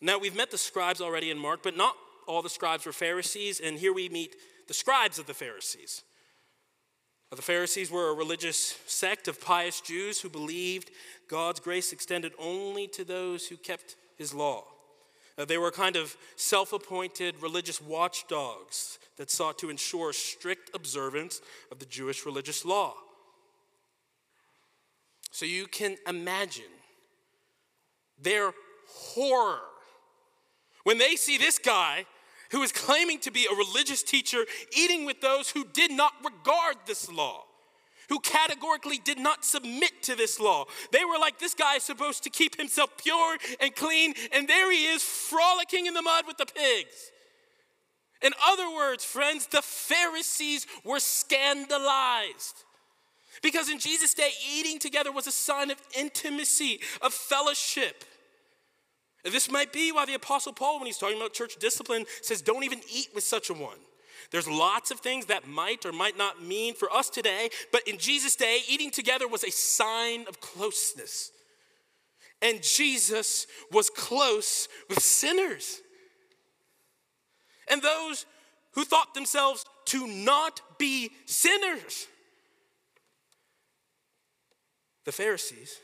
Now, 0.00 0.18
we've 0.18 0.36
met 0.36 0.50
the 0.50 0.58
scribes 0.58 1.00
already 1.00 1.30
in 1.30 1.38
Mark, 1.38 1.62
but 1.62 1.76
not 1.76 1.96
all 2.26 2.42
the 2.42 2.50
scribes 2.50 2.84
were 2.84 2.92
Pharisees, 2.92 3.60
and 3.60 3.78
here 3.78 3.92
we 3.92 4.08
meet 4.08 4.34
the 4.68 4.74
scribes 4.74 5.18
of 5.18 5.26
the 5.26 5.34
Pharisees. 5.34 6.02
The 7.30 7.42
Pharisees 7.42 7.90
were 7.90 8.10
a 8.10 8.14
religious 8.14 8.78
sect 8.86 9.28
of 9.28 9.40
pious 9.40 9.80
Jews 9.80 10.20
who 10.20 10.28
believed 10.28 10.90
God's 11.28 11.60
grace 11.60 11.92
extended 11.92 12.32
only 12.38 12.88
to 12.88 13.04
those 13.04 13.46
who 13.46 13.56
kept 13.56 13.96
his 14.16 14.32
law. 14.32 14.64
Uh, 15.38 15.44
they 15.44 15.58
were 15.58 15.70
kind 15.70 15.96
of 15.96 16.16
self 16.36 16.72
appointed 16.72 17.40
religious 17.42 17.80
watchdogs 17.80 18.98
that 19.16 19.30
sought 19.30 19.58
to 19.58 19.70
ensure 19.70 20.12
strict 20.12 20.74
observance 20.74 21.40
of 21.70 21.78
the 21.78 21.86
Jewish 21.86 22.24
religious 22.24 22.64
law. 22.64 22.94
So 25.30 25.44
you 25.44 25.66
can 25.66 25.96
imagine 26.06 26.64
their 28.18 28.52
horror 28.88 29.60
when 30.84 30.98
they 30.98 31.16
see 31.16 31.36
this 31.36 31.58
guy 31.58 32.06
who 32.52 32.62
is 32.62 32.72
claiming 32.72 33.18
to 33.20 33.30
be 33.30 33.46
a 33.50 33.54
religious 33.54 34.02
teacher, 34.02 34.46
eating 34.76 35.04
with 35.04 35.20
those 35.20 35.50
who 35.50 35.64
did 35.64 35.90
not 35.90 36.12
regard 36.24 36.76
this 36.86 37.10
law, 37.10 37.44
who 38.08 38.20
categorically 38.20 38.98
did 38.98 39.18
not 39.18 39.44
submit 39.44 40.02
to 40.02 40.14
this 40.14 40.38
law. 40.40 40.64
They 40.92 41.04
were 41.04 41.18
like, 41.18 41.38
this 41.38 41.54
guy 41.54 41.76
is 41.76 41.82
supposed 41.82 42.22
to 42.24 42.30
keep 42.30 42.56
himself 42.56 42.90
pure 42.96 43.36
and 43.60 43.74
clean, 43.74 44.14
and 44.32 44.48
there 44.48 44.70
he 44.70 44.86
is 44.86 45.02
frolicking 45.02 45.86
in 45.86 45.94
the 45.94 46.02
mud 46.02 46.24
with 46.26 46.36
the 46.36 46.46
pigs. 46.46 47.12
In 48.22 48.32
other 48.46 48.70
words, 48.74 49.04
friends, 49.04 49.46
the 49.46 49.62
Pharisees 49.62 50.66
were 50.84 51.00
scandalized. 51.00 52.64
Because 53.42 53.68
in 53.68 53.78
Jesus' 53.78 54.14
day, 54.14 54.30
eating 54.54 54.78
together 54.78 55.12
was 55.12 55.26
a 55.26 55.32
sign 55.32 55.70
of 55.70 55.78
intimacy, 55.96 56.80
of 57.02 57.12
fellowship. 57.12 58.04
This 59.24 59.50
might 59.50 59.72
be 59.72 59.92
why 59.92 60.06
the 60.06 60.14
Apostle 60.14 60.52
Paul, 60.52 60.78
when 60.78 60.86
he's 60.86 60.98
talking 60.98 61.16
about 61.16 61.34
church 61.34 61.56
discipline, 61.56 62.06
says, 62.22 62.40
Don't 62.40 62.64
even 62.64 62.80
eat 62.92 63.08
with 63.14 63.24
such 63.24 63.50
a 63.50 63.54
one. 63.54 63.78
There's 64.30 64.48
lots 64.48 64.90
of 64.90 65.00
things 65.00 65.26
that 65.26 65.46
might 65.46 65.86
or 65.86 65.92
might 65.92 66.16
not 66.16 66.42
mean 66.42 66.74
for 66.74 66.92
us 66.92 67.10
today, 67.10 67.50
but 67.72 67.86
in 67.86 67.98
Jesus' 67.98 68.36
day, 68.36 68.60
eating 68.68 68.90
together 68.90 69.28
was 69.28 69.44
a 69.44 69.50
sign 69.50 70.24
of 70.28 70.40
closeness. 70.40 71.32
And 72.42 72.62
Jesus 72.62 73.46
was 73.72 73.90
close 73.90 74.68
with 74.88 75.00
sinners. 75.00 75.80
And 77.70 77.82
those 77.82 78.26
who 78.72 78.84
thought 78.84 79.14
themselves 79.14 79.64
to 79.86 80.06
not 80.06 80.60
be 80.78 81.10
sinners. 81.24 82.06
The 85.04 85.12
Pharisees, 85.12 85.78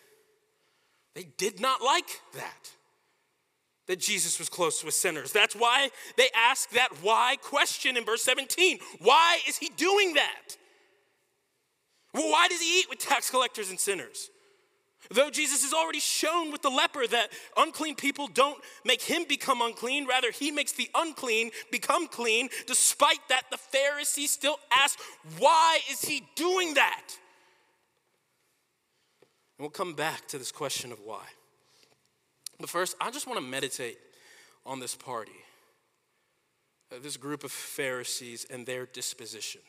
they 1.15 1.25
did 1.37 1.61
not 1.61 1.81
like 1.81 2.21
that 2.35 2.71
that 3.89 3.99
Jesus 3.99 4.39
was 4.39 4.49
close 4.49 4.85
with 4.85 4.95
sinners. 4.95 5.33
That's 5.33 5.55
why 5.55 5.91
they 6.17 6.29
ask 6.37 6.71
that 6.71 6.89
why 7.03 7.37
question 7.43 7.97
in 7.97 8.05
verse 8.05 8.23
17. 8.23 8.79
Why 9.01 9.39
is 9.49 9.59
he 9.59 9.71
doing 9.77 10.15
that? 10.15 10.57
Well, 12.15 12.31
why 12.31 12.49
does 12.49 12.61
he 12.61 12.81
eat 12.81 12.87
with 12.89 12.99
tax 12.99 13.31
collectors 13.31 13.71
and 13.71 13.81
sinners? 13.81 14.31
Though 15.11 15.31
Jesus 15.31 15.63
has 15.63 15.73
already 15.73 15.99
shown 15.99 16.53
with 16.53 16.63
the 16.63 16.71
leper 16.71 17.07
that 17.09 17.33
unclean 17.57 17.97
people 17.97 18.29
don't 18.29 18.63
make 18.85 19.03
him 19.03 19.25
become 19.29 19.61
unclean, 19.61 20.07
rather, 20.07 20.31
he 20.31 20.51
makes 20.51 20.73
the 20.73 20.89
unclean 20.95 21.51
become 21.73 22.07
clean. 22.07 22.49
Despite 22.67 23.29
that, 23.29 23.43
the 23.51 23.57
Pharisees 23.57 24.31
still 24.31 24.57
ask, 24.73 24.99
why 25.39 25.81
is 25.91 26.03
he 26.03 26.23
doing 26.37 26.75
that? 26.75 27.03
And 29.59 29.65
we'll 29.65 29.71
come 29.71 29.95
back 29.95 30.29
to 30.29 30.39
this 30.39 30.53
question 30.53 30.93
of 30.93 31.01
why. 31.01 31.25
But 32.63 32.71
first, 32.71 32.95
I 33.01 33.11
just 33.11 33.27
want 33.27 33.41
to 33.41 33.45
meditate 33.45 33.99
on 34.65 34.79
this 34.79 34.95
party, 34.95 35.33
uh, 36.93 37.01
this 37.03 37.17
group 37.17 37.43
of 37.43 37.51
Pharisees 37.51 38.47
and 38.49 38.65
their 38.65 38.87
disposition, 38.87 39.61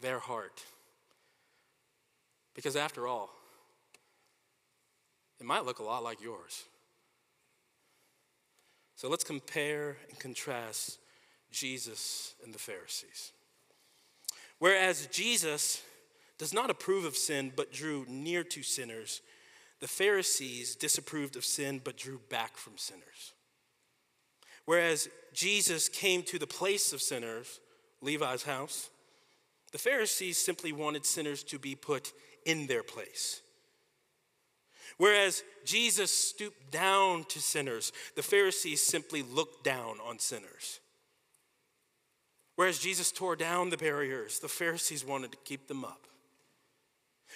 their 0.00 0.20
heart. 0.20 0.62
Because 2.54 2.76
after 2.76 3.08
all, 3.08 3.30
it 5.40 5.46
might 5.46 5.64
look 5.64 5.80
a 5.80 5.82
lot 5.82 6.04
like 6.04 6.22
yours. 6.22 6.62
So 8.94 9.08
let's 9.08 9.24
compare 9.24 9.96
and 10.08 10.20
contrast 10.20 11.00
Jesus 11.50 12.34
and 12.44 12.54
the 12.54 12.60
Pharisees. 12.60 13.32
Whereas 14.60 15.08
Jesus 15.08 15.82
does 16.38 16.54
not 16.54 16.70
approve 16.70 17.04
of 17.04 17.16
sin, 17.16 17.52
but 17.56 17.72
drew 17.72 18.06
near 18.08 18.44
to 18.44 18.62
sinners. 18.62 19.22
The 19.80 19.88
Pharisees 19.88 20.74
disapproved 20.74 21.36
of 21.36 21.44
sin, 21.44 21.80
but 21.82 21.96
drew 21.96 22.20
back 22.30 22.56
from 22.56 22.78
sinners. 22.78 23.34
Whereas 24.64 25.08
Jesus 25.32 25.88
came 25.88 26.22
to 26.24 26.38
the 26.38 26.46
place 26.46 26.92
of 26.92 27.02
sinners, 27.02 27.60
Levi's 28.00 28.42
house, 28.42 28.90
the 29.72 29.78
Pharisees 29.78 30.38
simply 30.38 30.72
wanted 30.72 31.04
sinners 31.04 31.42
to 31.44 31.58
be 31.58 31.74
put 31.74 32.12
in 32.44 32.66
their 32.66 32.82
place. 32.82 33.42
Whereas 34.96 35.42
Jesus 35.64 36.10
stooped 36.10 36.70
down 36.70 37.24
to 37.24 37.40
sinners, 37.40 37.92
the 38.14 38.22
Pharisees 38.22 38.82
simply 38.82 39.22
looked 39.22 39.64
down 39.64 39.98
on 40.04 40.18
sinners. 40.18 40.80
Whereas 42.54 42.78
Jesus 42.78 43.12
tore 43.12 43.36
down 43.36 43.68
the 43.70 43.76
barriers, 43.76 44.38
the 44.38 44.48
Pharisees 44.48 45.04
wanted 45.04 45.32
to 45.32 45.38
keep 45.44 45.68
them 45.68 45.84
up. 45.84 46.06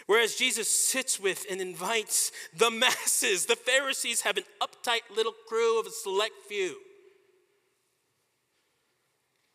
Whereas 0.07 0.35
Jesus 0.35 0.69
sits 0.69 1.21
with 1.21 1.47
and 1.51 1.61
invites 1.61 2.33
the 2.57 2.71
masses, 2.71 3.47
the 3.47 3.57
Pharisees 3.57 4.23
have 4.23 4.37
an 4.37 4.45
uptight 4.61 5.15
little 5.15 5.35
crew 5.47 5.79
of 5.79 5.87
a 5.87 5.91
select 5.91 6.35
few. 6.49 6.77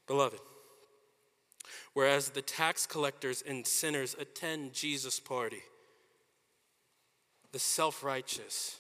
Beloved, 0.08 0.40
whereas 1.94 2.30
the 2.30 2.42
tax 2.42 2.86
collectors 2.86 3.44
and 3.48 3.66
sinners 3.66 4.16
attend 4.20 4.74
Jesus' 4.74 5.20
party, 5.20 5.64
the 7.52 7.60
self 7.60 8.04
righteous 8.04 8.80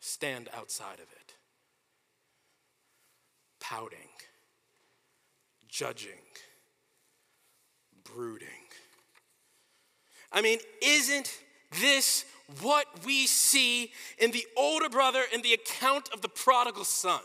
stand 0.00 0.48
outside 0.52 0.94
of 0.94 1.12
it, 1.12 1.34
pouting, 3.60 4.08
judging, 5.68 6.10
brooding. 8.02 8.61
I 10.32 10.40
mean, 10.40 10.58
isn't 10.80 11.38
this 11.80 12.24
what 12.60 12.86
we 13.04 13.26
see 13.26 13.92
in 14.18 14.30
the 14.30 14.46
older 14.56 14.88
brother 14.88 15.22
in 15.32 15.42
the 15.42 15.52
account 15.52 16.08
of 16.12 16.22
the 16.22 16.28
prodigal 16.28 16.84
son? 16.84 17.20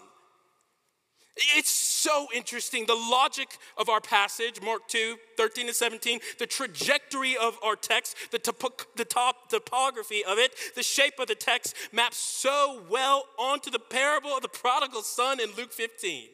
It's 1.55 1.69
so 1.69 2.27
interesting. 2.33 2.85
The 2.87 2.95
logic 2.95 3.47
of 3.77 3.89
our 3.89 4.01
passage, 4.01 4.59
Mark 4.61 4.87
2, 4.87 5.17
13 5.37 5.67
to 5.67 5.73
17, 5.73 6.19
the 6.39 6.47
trajectory 6.47 7.37
of 7.37 7.57
our 7.63 7.75
text, 7.75 8.15
the, 8.31 8.39
topo- 8.39 8.85
the 8.95 9.05
top 9.05 9.49
topography 9.49 10.23
of 10.25 10.39
it, 10.39 10.53
the 10.75 10.81
shape 10.81 11.19
of 11.19 11.27
the 11.27 11.35
text 11.35 11.75
maps 11.91 12.17
so 12.17 12.81
well 12.89 13.25
onto 13.37 13.69
the 13.69 13.79
parable 13.79 14.31
of 14.35 14.41
the 14.41 14.47
prodigal 14.47 15.03
son 15.03 15.39
in 15.39 15.51
Luke 15.55 15.71
15, 15.71 16.25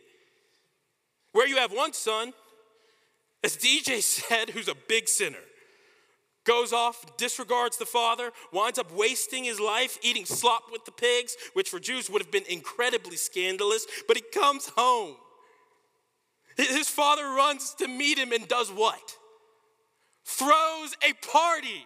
where 1.33 1.47
you 1.47 1.57
have 1.57 1.73
one 1.73 1.91
son, 1.91 2.31
as 3.43 3.57
DJ 3.57 4.01
said, 4.01 4.51
who's 4.51 4.69
a 4.69 4.75
big 4.87 5.09
sinner 5.09 5.37
goes 6.45 6.73
off, 6.73 7.17
disregards 7.17 7.77
the 7.77 7.85
father, 7.85 8.31
winds 8.51 8.79
up 8.79 8.91
wasting 8.91 9.43
his 9.43 9.59
life 9.59 9.97
eating 10.01 10.25
slop 10.25 10.63
with 10.71 10.85
the 10.85 10.91
pigs, 10.91 11.35
which 11.53 11.69
for 11.69 11.79
Jews 11.79 12.09
would 12.09 12.21
have 12.21 12.31
been 12.31 12.43
incredibly 12.49 13.15
scandalous, 13.15 13.85
but 14.07 14.17
he 14.17 14.23
comes 14.33 14.69
home. 14.75 15.15
His 16.57 16.89
father 16.89 17.23
runs 17.23 17.73
to 17.75 17.87
meet 17.87 18.17
him 18.17 18.31
and 18.31 18.47
does 18.47 18.69
what? 18.69 19.17
Throws 20.25 20.95
a 21.07 21.13
party. 21.27 21.85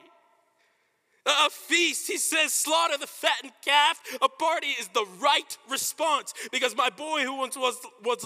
A 1.25 1.49
feast, 1.49 2.07
he 2.07 2.17
says, 2.17 2.53
slaughter 2.53 2.97
the 2.97 3.07
fattened 3.07 3.51
calf. 3.63 3.99
A 4.21 4.29
party 4.29 4.67
is 4.79 4.87
the 4.89 5.05
right 5.19 5.57
response 5.69 6.33
because 6.51 6.75
my 6.75 6.89
boy 6.89 7.23
who 7.23 7.35
once 7.35 7.57
was, 7.57 7.77
was 8.03 8.23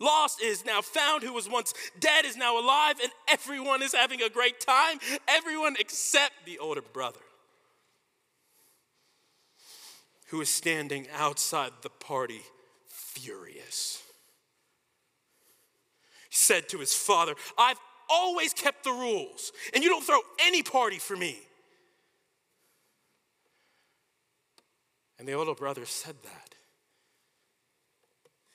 lost 0.00 0.42
is 0.42 0.64
now 0.64 0.80
found, 0.82 1.22
who 1.22 1.32
was 1.32 1.48
once 1.48 1.74
dead 1.98 2.24
is 2.24 2.36
now 2.36 2.58
alive, 2.58 2.96
and 3.02 3.12
everyone 3.28 3.82
is 3.82 3.94
having 3.94 4.22
a 4.22 4.28
great 4.28 4.60
time. 4.60 4.98
Everyone 5.28 5.76
except 5.78 6.32
the 6.46 6.58
older 6.58 6.82
brother, 6.82 7.20
who 10.28 10.40
is 10.40 10.48
standing 10.48 11.06
outside 11.16 11.72
the 11.82 11.90
party 11.90 12.42
furious. 12.88 14.02
He 16.28 16.36
said 16.36 16.68
to 16.70 16.78
his 16.78 16.94
father, 16.94 17.34
I've 17.56 17.78
always 18.08 18.52
kept 18.52 18.84
the 18.84 18.90
rules, 18.90 19.52
and 19.72 19.82
you 19.82 19.90
don't 19.90 20.04
throw 20.04 20.20
any 20.40 20.62
party 20.62 20.98
for 20.98 21.16
me. 21.16 21.38
And 25.18 25.28
the 25.28 25.32
older 25.32 25.54
brother 25.54 25.86
said 25.86 26.16
that 26.24 26.53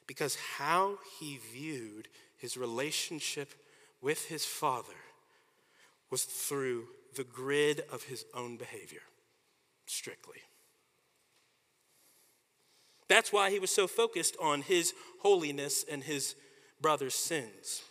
because 0.10 0.36
how 0.58 0.98
he 1.20 1.38
viewed 1.54 2.08
his 2.36 2.58
relationship 2.58 3.54
with 4.02 4.26
his 4.26 4.44
father 4.44 4.98
was 6.10 6.24
through 6.24 6.86
the 7.16 7.24
grid 7.24 7.84
of 7.92 8.02
his 8.06 8.26
own 8.34 8.58
behavior, 8.58 9.04
strictly. 9.86 10.40
That's 13.08 13.32
why 13.32 13.52
he 13.52 13.60
was 13.60 13.70
so 13.70 13.86
focused 13.86 14.36
on 14.42 14.64
his 14.64 14.96
holiness 15.20 15.86
and 15.90 16.04
his 16.04 16.34
brother's 16.82 17.14
sins. 17.14 17.84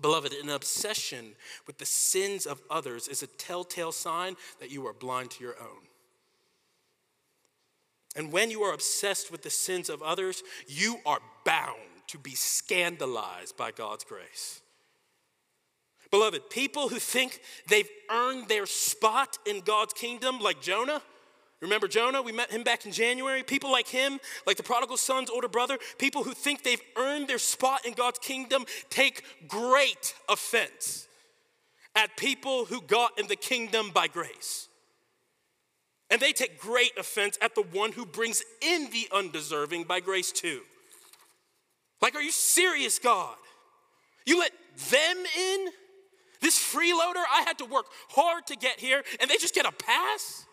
Beloved, 0.00 0.32
an 0.32 0.48
obsession 0.48 1.36
with 1.64 1.78
the 1.78 1.86
sins 1.86 2.44
of 2.46 2.60
others 2.68 3.06
is 3.06 3.22
a 3.22 3.28
telltale 3.28 3.92
sign 3.92 4.34
that 4.58 4.72
you 4.72 4.84
are 4.88 4.92
blind 4.92 5.30
to 5.30 5.44
your 5.44 5.54
own. 5.60 5.86
And 8.16 8.32
when 8.32 8.50
you 8.50 8.62
are 8.62 8.72
obsessed 8.72 9.30
with 9.30 9.42
the 9.42 9.50
sins 9.50 9.90
of 9.90 10.02
others, 10.02 10.42
you 10.66 10.96
are 11.04 11.20
bound 11.44 11.76
to 12.08 12.18
be 12.18 12.34
scandalized 12.34 13.56
by 13.56 13.70
God's 13.70 14.04
grace. 14.04 14.62
Beloved, 16.10 16.48
people 16.50 16.88
who 16.88 16.98
think 16.98 17.40
they've 17.68 17.88
earned 18.10 18.48
their 18.48 18.64
spot 18.64 19.38
in 19.44 19.60
God's 19.60 19.92
kingdom, 19.92 20.38
like 20.40 20.62
Jonah, 20.62 21.02
remember 21.60 21.88
Jonah? 21.88 22.22
We 22.22 22.32
met 22.32 22.50
him 22.50 22.62
back 22.62 22.86
in 22.86 22.92
January. 22.92 23.42
People 23.42 23.70
like 23.70 23.88
him, 23.88 24.18
like 24.46 24.56
the 24.56 24.62
prodigal 24.62 24.96
son's 24.96 25.28
older 25.28 25.48
brother, 25.48 25.78
people 25.98 26.22
who 26.22 26.32
think 26.32 26.62
they've 26.62 26.82
earned 26.96 27.28
their 27.28 27.38
spot 27.38 27.84
in 27.84 27.92
God's 27.92 28.18
kingdom 28.20 28.64
take 28.88 29.24
great 29.48 30.14
offense 30.28 31.06
at 31.94 32.16
people 32.16 32.66
who 32.66 32.80
got 32.82 33.18
in 33.18 33.26
the 33.26 33.36
kingdom 33.36 33.90
by 33.92 34.06
grace. 34.06 34.68
And 36.10 36.20
they 36.20 36.32
take 36.32 36.60
great 36.60 36.92
offense 36.98 37.36
at 37.42 37.54
the 37.54 37.62
one 37.62 37.92
who 37.92 38.06
brings 38.06 38.42
in 38.60 38.90
the 38.90 39.08
undeserving 39.12 39.84
by 39.84 40.00
grace 40.00 40.30
too. 40.30 40.60
Like, 42.00 42.14
are 42.14 42.22
you 42.22 42.30
serious, 42.30 42.98
God? 42.98 43.36
You 44.24 44.38
let 44.38 44.52
them 44.90 45.16
in? 45.38 45.68
This 46.40 46.58
freeloader, 46.58 47.24
I 47.32 47.44
had 47.46 47.58
to 47.58 47.64
work 47.64 47.86
hard 48.10 48.46
to 48.48 48.56
get 48.56 48.78
here, 48.78 49.02
and 49.20 49.30
they 49.30 49.36
just 49.36 49.54
get 49.54 49.66
a 49.66 49.72
pass? 49.72 50.44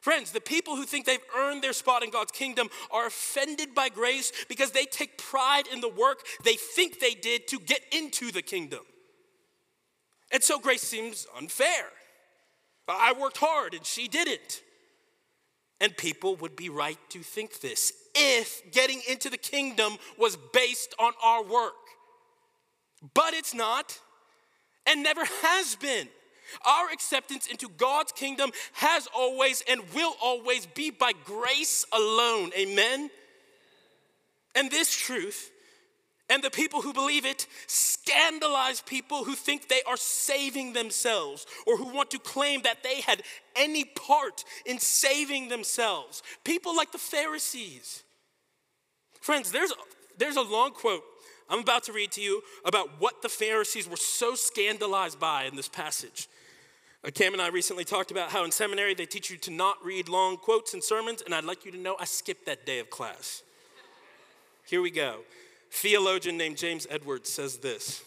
Friends, 0.00 0.32
the 0.32 0.40
people 0.40 0.76
who 0.76 0.84
think 0.84 1.06
they've 1.06 1.18
earned 1.36 1.62
their 1.62 1.72
spot 1.72 2.02
in 2.02 2.10
God's 2.10 2.32
kingdom 2.32 2.68
are 2.90 3.06
offended 3.06 3.74
by 3.74 3.88
grace 3.88 4.32
because 4.48 4.72
they 4.72 4.84
take 4.84 5.16
pride 5.16 5.68
in 5.72 5.80
the 5.80 5.88
work 5.88 6.20
they 6.44 6.54
think 6.54 6.98
they 6.98 7.14
did 7.14 7.46
to 7.48 7.60
get 7.60 7.80
into 7.92 8.32
the 8.32 8.42
kingdom. 8.42 8.80
And 10.32 10.42
so 10.42 10.58
grace 10.58 10.82
seems 10.82 11.26
unfair. 11.36 11.86
I 12.88 13.12
worked 13.18 13.38
hard 13.38 13.74
and 13.74 13.84
she 13.84 14.08
didn't. 14.08 14.62
And 15.80 15.96
people 15.96 16.36
would 16.36 16.54
be 16.54 16.68
right 16.68 16.98
to 17.10 17.20
think 17.20 17.60
this 17.60 17.92
if 18.14 18.70
getting 18.72 19.00
into 19.08 19.30
the 19.30 19.38
kingdom 19.38 19.96
was 20.18 20.36
based 20.52 20.94
on 20.98 21.12
our 21.22 21.42
work. 21.42 21.74
But 23.14 23.34
it's 23.34 23.54
not 23.54 23.98
and 24.86 25.02
never 25.02 25.24
has 25.24 25.76
been. 25.76 26.08
Our 26.66 26.90
acceptance 26.90 27.46
into 27.46 27.68
God's 27.68 28.12
kingdom 28.12 28.50
has 28.74 29.08
always 29.14 29.62
and 29.68 29.80
will 29.94 30.14
always 30.22 30.66
be 30.66 30.90
by 30.90 31.12
grace 31.24 31.86
alone. 31.92 32.50
Amen? 32.56 33.10
And 34.54 34.70
this 34.70 34.94
truth 34.94 35.50
and 36.28 36.42
the 36.42 36.50
people 36.50 36.80
who 36.80 36.92
believe 36.92 37.26
it 37.26 37.46
scandalize 37.66 38.80
people 38.80 39.24
who 39.24 39.34
think 39.34 39.68
they 39.68 39.82
are 39.86 39.96
saving 39.96 40.72
themselves 40.72 41.46
or 41.66 41.76
who 41.76 41.92
want 41.92 42.10
to 42.10 42.18
claim 42.18 42.62
that 42.62 42.82
they 42.82 43.00
had 43.00 43.22
any 43.54 43.84
part 43.84 44.44
in 44.64 44.78
saving 44.78 45.48
themselves. 45.48 46.22
People 46.44 46.74
like 46.74 46.92
the 46.92 46.98
Pharisees. 46.98 48.02
Friends, 49.20 49.52
there's, 49.52 49.72
there's 50.18 50.36
a 50.36 50.42
long 50.42 50.70
quote 50.70 51.02
I'm 51.50 51.58
about 51.58 51.84
to 51.84 51.92
read 51.92 52.12
to 52.12 52.22
you 52.22 52.42
about 52.64 52.88
what 52.98 53.20
the 53.20 53.28
Pharisees 53.28 53.86
were 53.86 53.96
so 53.96 54.34
scandalized 54.34 55.20
by 55.20 55.44
in 55.44 55.54
this 55.54 55.68
passage. 55.68 56.28
Uh, 57.04 57.10
Cam 57.10 57.34
and 57.34 57.42
I 57.42 57.48
recently 57.48 57.84
talked 57.84 58.10
about 58.10 58.30
how 58.30 58.44
in 58.44 58.50
seminary 58.50 58.94
they 58.94 59.04
teach 59.04 59.28
you 59.28 59.36
to 59.38 59.50
not 59.50 59.76
read 59.84 60.08
long 60.08 60.38
quotes 60.38 60.72
in 60.72 60.80
sermons, 60.80 61.20
and 61.20 61.34
I'd 61.34 61.44
like 61.44 61.66
you 61.66 61.72
to 61.72 61.78
know 61.78 61.96
I 62.00 62.06
skipped 62.06 62.46
that 62.46 62.64
day 62.64 62.78
of 62.78 62.88
class. 62.88 63.42
Here 64.64 64.80
we 64.80 64.90
go 64.90 65.18
theologian 65.72 66.36
named 66.36 66.58
James 66.58 66.86
Edwards 66.90 67.30
says 67.30 67.58
this 67.58 68.02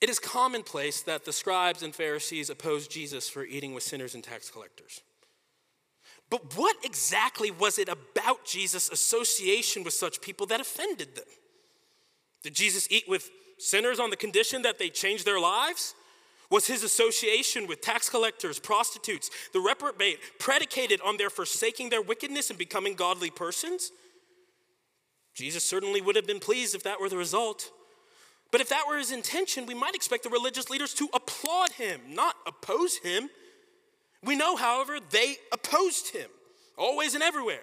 It 0.00 0.08
is 0.08 0.18
commonplace 0.18 1.02
that 1.02 1.24
the 1.24 1.32
scribes 1.32 1.82
and 1.82 1.94
Pharisees 1.94 2.50
opposed 2.50 2.90
Jesus 2.90 3.28
for 3.28 3.44
eating 3.44 3.74
with 3.74 3.82
sinners 3.82 4.14
and 4.14 4.24
tax 4.24 4.50
collectors. 4.50 5.00
But 6.30 6.56
what 6.56 6.76
exactly 6.84 7.50
was 7.50 7.78
it 7.78 7.88
about 7.88 8.44
Jesus' 8.44 8.88
association 8.88 9.82
with 9.82 9.94
such 9.94 10.20
people 10.20 10.46
that 10.46 10.60
offended 10.60 11.16
them? 11.16 11.24
Did 12.44 12.54
Jesus 12.54 12.86
eat 12.90 13.08
with 13.08 13.28
sinners 13.58 13.98
on 13.98 14.10
the 14.10 14.16
condition 14.16 14.62
that 14.62 14.78
they 14.78 14.90
change 14.90 15.24
their 15.24 15.40
lives? 15.40 15.94
Was 16.48 16.66
his 16.66 16.82
association 16.82 17.66
with 17.66 17.80
tax 17.80 18.08
collectors, 18.08 18.58
prostitutes, 18.58 19.30
the 19.52 19.60
reprobate 19.60 20.18
predicated 20.38 21.00
on 21.02 21.16
their 21.16 21.30
forsaking 21.30 21.90
their 21.90 22.02
wickedness 22.02 22.48
and 22.48 22.58
becoming 22.58 22.94
godly 22.94 23.30
persons? 23.30 23.90
Jesus 25.40 25.64
certainly 25.64 26.02
would 26.02 26.16
have 26.16 26.26
been 26.26 26.38
pleased 26.38 26.74
if 26.74 26.82
that 26.82 27.00
were 27.00 27.08
the 27.08 27.16
result. 27.16 27.72
But 28.50 28.60
if 28.60 28.68
that 28.68 28.84
were 28.86 28.98
his 28.98 29.10
intention, 29.10 29.64
we 29.64 29.72
might 29.74 29.94
expect 29.94 30.22
the 30.22 30.28
religious 30.28 30.68
leaders 30.68 30.92
to 30.94 31.08
applaud 31.14 31.72
him, 31.72 32.00
not 32.10 32.36
oppose 32.46 32.98
him. 32.98 33.30
We 34.22 34.36
know, 34.36 34.56
however, 34.56 34.98
they 35.10 35.36
opposed 35.50 36.14
him, 36.14 36.28
always 36.76 37.14
and 37.14 37.22
everywhere. 37.22 37.62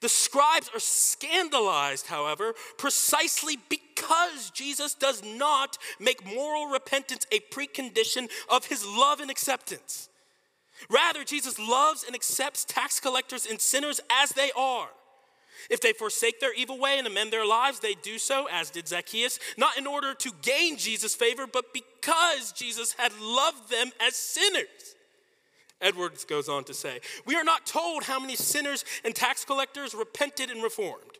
The 0.00 0.08
scribes 0.08 0.70
are 0.72 0.78
scandalized, 0.78 2.06
however, 2.06 2.54
precisely 2.78 3.58
because 3.68 4.50
Jesus 4.50 4.94
does 4.94 5.22
not 5.24 5.78
make 5.98 6.24
moral 6.24 6.66
repentance 6.66 7.26
a 7.32 7.40
precondition 7.52 8.30
of 8.48 8.66
his 8.66 8.86
love 8.86 9.18
and 9.18 9.32
acceptance. 9.32 10.08
Rather, 10.88 11.24
Jesus 11.24 11.58
loves 11.58 12.04
and 12.04 12.14
accepts 12.14 12.64
tax 12.64 13.00
collectors 13.00 13.46
and 13.46 13.60
sinners 13.60 14.00
as 14.10 14.30
they 14.30 14.52
are. 14.56 14.90
If 15.70 15.80
they 15.80 15.92
forsake 15.92 16.40
their 16.40 16.54
evil 16.54 16.78
way 16.78 16.98
and 16.98 17.06
amend 17.06 17.32
their 17.32 17.46
lives, 17.46 17.80
they 17.80 17.94
do 17.94 18.18
so, 18.18 18.48
as 18.50 18.70
did 18.70 18.88
Zacchaeus, 18.88 19.38
not 19.56 19.78
in 19.78 19.86
order 19.86 20.14
to 20.14 20.32
gain 20.42 20.76
Jesus' 20.76 21.14
favor, 21.14 21.46
but 21.46 21.72
because 21.72 22.52
Jesus 22.52 22.94
had 22.94 23.12
loved 23.20 23.70
them 23.70 23.90
as 24.00 24.16
sinners. 24.16 24.96
Edwards 25.80 26.24
goes 26.24 26.48
on 26.48 26.64
to 26.64 26.74
say, 26.74 27.00
We 27.26 27.34
are 27.36 27.44
not 27.44 27.66
told 27.66 28.04
how 28.04 28.20
many 28.20 28.36
sinners 28.36 28.84
and 29.04 29.14
tax 29.14 29.44
collectors 29.44 29.94
repented 29.94 30.50
and 30.50 30.62
reformed. 30.62 31.18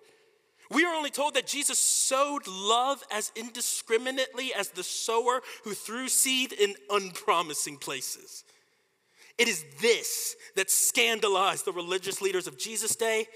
We 0.70 0.86
are 0.86 0.94
only 0.94 1.10
told 1.10 1.34
that 1.34 1.46
Jesus 1.46 1.78
sowed 1.78 2.46
love 2.46 3.02
as 3.10 3.30
indiscriminately 3.36 4.54
as 4.54 4.70
the 4.70 4.84
sower 4.84 5.42
who 5.64 5.74
threw 5.74 6.08
seed 6.08 6.52
in 6.52 6.74
unpromising 6.88 7.76
places. 7.76 8.44
It 9.36 9.48
is 9.48 9.64
this 9.80 10.36
that 10.56 10.70
scandalized 10.70 11.64
the 11.64 11.72
religious 11.72 12.22
leaders 12.22 12.46
of 12.46 12.58
Jesus' 12.58 12.96
day, 12.96 13.26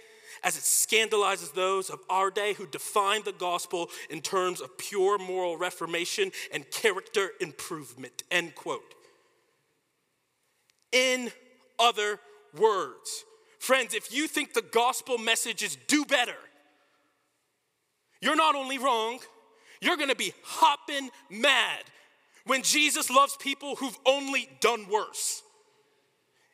as 0.47 0.57
it 0.57 0.63
scandalizes 0.63 1.53
those 1.53 1.91
of 1.91 1.99
our 2.09 2.31
day 2.31 2.55
who 2.55 2.69
define 2.69 3.21
the 3.25 3.33
gospel 3.33 3.91
in 4.09 4.21
terms 4.21 4.61
of 4.61 4.79
pure 4.79 5.19
moral 5.19 5.59
reformation 5.59 6.31
and 6.55 6.71
character 6.71 7.33
improvement. 7.41 8.23
End 8.31 8.55
quote. 8.55 8.95
In 10.93 11.33
other 11.81 12.21
words, 12.57 13.25
friends, 13.59 13.93
if 13.93 14.15
you 14.15 14.29
think 14.29 14.55
the 14.55 14.63
gospel 14.63 15.19
message 15.19 15.65
is 15.65 15.77
do 15.89 16.05
better, 16.05 16.37
you're 18.23 18.37
not 18.37 18.55
only 18.55 18.79
wrong, 18.79 19.19
you're 19.81 19.97
gonna 19.97 20.15
be 20.15 20.33
hopping 20.45 21.11
mad 21.29 21.83
when 22.47 22.63
Jesus 22.63 23.11
loves 23.11 23.37
people 23.41 23.75
who've 23.75 23.99
only 24.07 24.49
done 24.61 24.89
worse. 24.89 25.43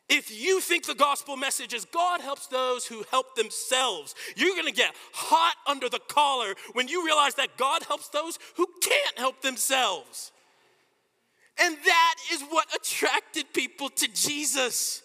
If 0.09 0.37
you 0.37 0.59
think 0.59 0.85
the 0.85 0.95
gospel 0.95 1.37
message 1.37 1.73
is 1.73 1.85
God 1.85 2.21
helps 2.21 2.47
those 2.47 2.85
who 2.85 3.03
help 3.09 3.35
themselves, 3.35 4.13
you're 4.35 4.55
gonna 4.55 4.71
get 4.71 4.93
hot 5.13 5.55
under 5.65 5.89
the 5.89 5.99
collar 6.07 6.53
when 6.73 6.87
you 6.87 7.05
realize 7.05 7.35
that 7.35 7.57
God 7.57 7.83
helps 7.83 8.09
those 8.09 8.37
who 8.57 8.67
can't 8.81 9.17
help 9.17 9.41
themselves. 9.41 10.31
And 11.59 11.77
that 11.85 12.15
is 12.31 12.41
what 12.49 12.67
attracted 12.75 13.53
people 13.53 13.89
to 13.89 14.07
Jesus. 14.13 15.03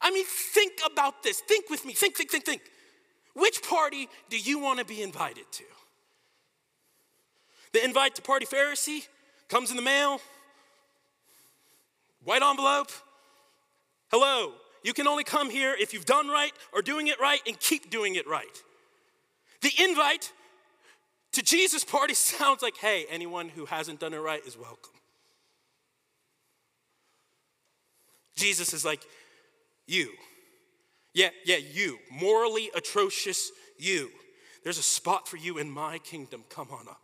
I 0.00 0.10
mean, 0.10 0.24
think 0.26 0.80
about 0.90 1.22
this. 1.22 1.40
Think 1.40 1.68
with 1.70 1.84
me. 1.84 1.92
Think, 1.92 2.16
think, 2.16 2.30
think, 2.30 2.44
think. 2.44 2.62
Which 3.34 3.62
party 3.62 4.08
do 4.30 4.38
you 4.38 4.58
want 4.58 4.78
to 4.78 4.84
be 4.84 5.02
invited 5.02 5.44
to? 5.52 5.64
The 7.72 7.84
invite 7.84 8.14
to 8.16 8.22
Party 8.22 8.46
Pharisee 8.46 9.06
comes 9.48 9.70
in 9.70 9.76
the 9.76 9.82
mail, 9.82 10.20
white 12.24 12.42
envelope. 12.42 12.90
Hello, 14.10 14.52
you 14.82 14.92
can 14.94 15.06
only 15.06 15.24
come 15.24 15.50
here 15.50 15.74
if 15.78 15.92
you've 15.92 16.06
done 16.06 16.28
right 16.28 16.52
or 16.72 16.82
doing 16.82 17.08
it 17.08 17.20
right 17.20 17.40
and 17.46 17.58
keep 17.58 17.90
doing 17.90 18.14
it 18.14 18.26
right. 18.26 18.46
The 19.60 19.72
invite 19.78 20.32
to 21.32 21.42
Jesus' 21.42 21.84
party 21.84 22.14
sounds 22.14 22.62
like 22.62 22.76
hey, 22.76 23.04
anyone 23.10 23.48
who 23.48 23.66
hasn't 23.66 24.00
done 24.00 24.14
it 24.14 24.18
right 24.18 24.44
is 24.46 24.56
welcome. 24.56 24.92
Jesus 28.36 28.72
is 28.72 28.84
like, 28.84 29.02
you. 29.86 30.12
Yeah, 31.12 31.30
yeah, 31.44 31.56
you. 31.56 31.98
Morally 32.10 32.70
atrocious 32.74 33.50
you. 33.78 34.10
There's 34.62 34.78
a 34.78 34.82
spot 34.82 35.26
for 35.26 35.36
you 35.36 35.58
in 35.58 35.70
my 35.70 35.98
kingdom. 35.98 36.44
Come 36.48 36.68
on 36.70 36.86
up. 36.88 37.00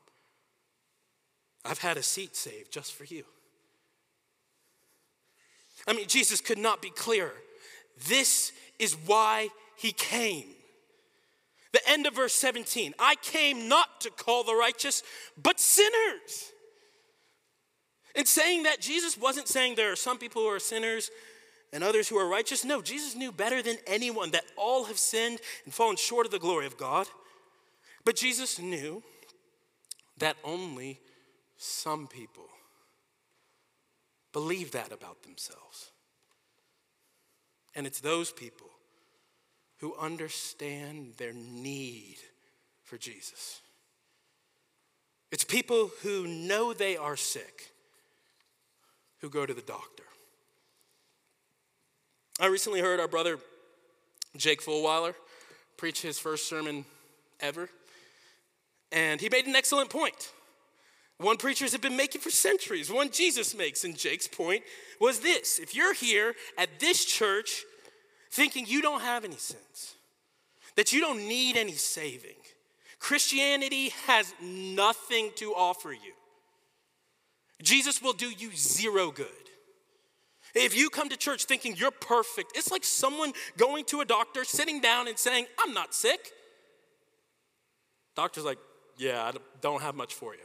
I've 1.65 1.79
had 1.79 1.97
a 1.97 2.03
seat 2.03 2.37
saved 2.37 2.73
just 2.73 2.95
for 2.95 3.05
you. 3.05 3.25
I 5.87 5.93
mean, 5.93 6.09
Jesus 6.09 6.41
could 6.41 6.59
not 6.59 6.81
be 6.81 6.91
clearer. 6.91 7.35
This 8.09 8.53
is 8.79 8.97
why 9.07 9.49
he 9.77 9.93
came. 9.93 10.47
The 11.73 11.81
end 11.89 12.07
of 12.07 12.15
verse 12.15 12.35
17 12.35 12.95
I 12.99 13.17
came 13.17 13.69
not 13.69 14.01
to 14.03 14.11
call 14.11 14.45
the 14.45 14.55
righteous, 14.55 15.03
but 15.41 15.59
sinners. 15.61 16.53
In 18.15 18.27
saying 18.27 18.63
that, 18.63 18.81
Jesus 18.81 19.19
wasn't 19.19 19.49
saying 19.49 19.75
there 19.75 19.91
are 19.91 19.97
some 19.97 20.19
people 20.19 20.43
who 20.43 20.49
are 20.49 20.61
sinners 20.61 21.11
and 21.73 21.83
others 21.83 22.09
who 22.09 22.17
are 22.17 22.29
righteous. 22.29 22.65
No, 22.65 22.81
Jesus 22.81 23.17
knew 23.17 23.33
better 23.33 23.61
than 23.61 23.77
anyone 23.89 24.31
that 24.31 24.45
all 24.57 24.85
have 24.85 24.99
sinned 24.99 25.41
and 25.65 25.75
fallen 25.75 25.97
short 25.97 26.25
of 26.25 26.31
the 26.31 26.39
glory 26.39 26.67
of 26.67 26.79
God. 26.79 27.09
But 28.05 28.15
Jesus 28.15 28.61
knew 28.61 29.03
that 30.19 30.37
only 30.45 31.01
some 31.57 32.07
people 32.07 32.49
believe 34.35 34.73
that 34.73 34.93
about 34.93 35.23
themselves. 35.23 35.93
And 37.75 37.87
it's 37.87 38.01
those 38.01 38.31
people 38.31 38.69
who 39.79 39.95
understand 39.99 41.15
their 41.17 41.33
need 41.33 42.17
for 42.83 42.99
Jesus. 42.99 43.61
It's 45.33 45.45
people 45.45 45.91
who 46.03 46.27
know 46.27 46.75
they 46.75 46.97
are 46.97 47.17
sick 47.17 47.71
who 49.21 49.31
go 49.31 49.47
to 49.47 49.55
the 49.55 49.63
doctor. 49.63 50.05
I 52.39 52.47
recently 52.47 52.81
heard 52.81 53.01
our 53.01 53.09
brother 53.09 53.39
Jake 54.37 54.63
Fulweiler 54.63 55.15
preach 55.77 56.03
his 56.03 56.19
first 56.19 56.49
sermon 56.49 56.85
ever, 57.41 57.69
and 58.91 59.21
he 59.21 59.29
made 59.29 59.47
an 59.47 59.55
excellent 59.55 59.91
point. 59.91 60.31
One 61.19 61.37
preachers 61.37 61.73
have 61.73 61.81
been 61.81 61.97
making 61.97 62.21
for 62.21 62.31
centuries, 62.31 62.91
one 62.91 63.11
Jesus 63.11 63.55
makes. 63.55 63.85
And 63.85 63.97
Jake's 63.97 64.27
point 64.27 64.65
was 65.01 65.21
this 65.21 65.59
if 65.59 65.75
you're 65.75 65.95
here 65.95 66.35
at 66.59 66.81
this 66.81 67.05
church 67.05 67.65
thinking 68.31 68.67
you 68.67 68.83
don't 68.83 69.01
have 69.01 69.25
any 69.25 69.37
sins, 69.37 69.95
that 70.77 70.93
you 70.93 71.01
don't 71.01 71.29
need 71.29 71.57
any 71.57 71.73
saving, 71.73 72.37
Christianity 72.99 73.91
has 74.07 74.35
nothing 74.43 75.31
to 75.37 75.53
offer 75.53 75.93
you. 75.93 76.13
Jesus 77.63 78.03
will 78.03 78.13
do 78.13 78.31
you 78.31 78.51
zero 78.55 79.13
good. 79.13 79.27
If 80.55 80.77
you 80.77 80.89
come 80.89 81.09
to 81.09 81.17
church 81.17 81.45
thinking 81.45 81.77
you're 81.77 81.91
perfect, 81.91 82.53
it's 82.57 82.71
like 82.71 82.85
someone 82.85 83.33
going 83.57 83.85
to 83.87 84.01
a 84.01 84.05
doctor, 84.05 84.45
sitting 84.45 84.81
down, 84.81 85.09
and 85.09 85.19
saying, 85.19 85.47
I'm 85.59 85.75
not 85.75 85.95
sick. 85.95 86.31
Doctor's 88.15 88.45
like, 88.45 88.59
Yeah, 88.97 89.23
I 89.23 89.33
don't 89.61 89.83
have 89.83 89.95
much 89.95 90.15
for 90.15 90.35
you. 90.35 90.41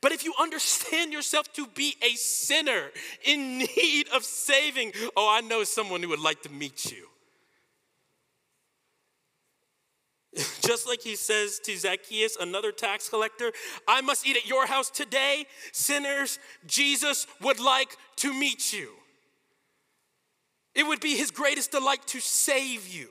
But 0.00 0.12
if 0.12 0.24
you 0.24 0.34
understand 0.40 1.12
yourself 1.12 1.52
to 1.54 1.66
be 1.66 1.96
a 2.02 2.14
sinner 2.14 2.90
in 3.24 3.58
need 3.58 4.08
of 4.14 4.24
saving, 4.24 4.92
oh, 5.16 5.28
I 5.30 5.40
know 5.40 5.64
someone 5.64 6.02
who 6.02 6.08
would 6.10 6.20
like 6.20 6.42
to 6.42 6.48
meet 6.48 6.90
you. 6.90 7.06
Just 10.60 10.86
like 10.86 11.02
he 11.02 11.16
says 11.16 11.58
to 11.64 11.76
Zacchaeus, 11.76 12.36
another 12.36 12.72
tax 12.72 13.08
collector, 13.08 13.52
I 13.88 14.00
must 14.00 14.26
eat 14.26 14.36
at 14.36 14.46
your 14.46 14.66
house 14.66 14.90
today. 14.90 15.46
Sinners, 15.72 16.38
Jesus 16.66 17.26
would 17.40 17.58
like 17.60 17.96
to 18.16 18.32
meet 18.32 18.72
you. 18.72 18.90
It 20.74 20.86
would 20.86 21.00
be 21.00 21.16
his 21.16 21.30
greatest 21.30 21.72
delight 21.72 22.06
to 22.08 22.20
save 22.20 22.86
you. 22.86 23.08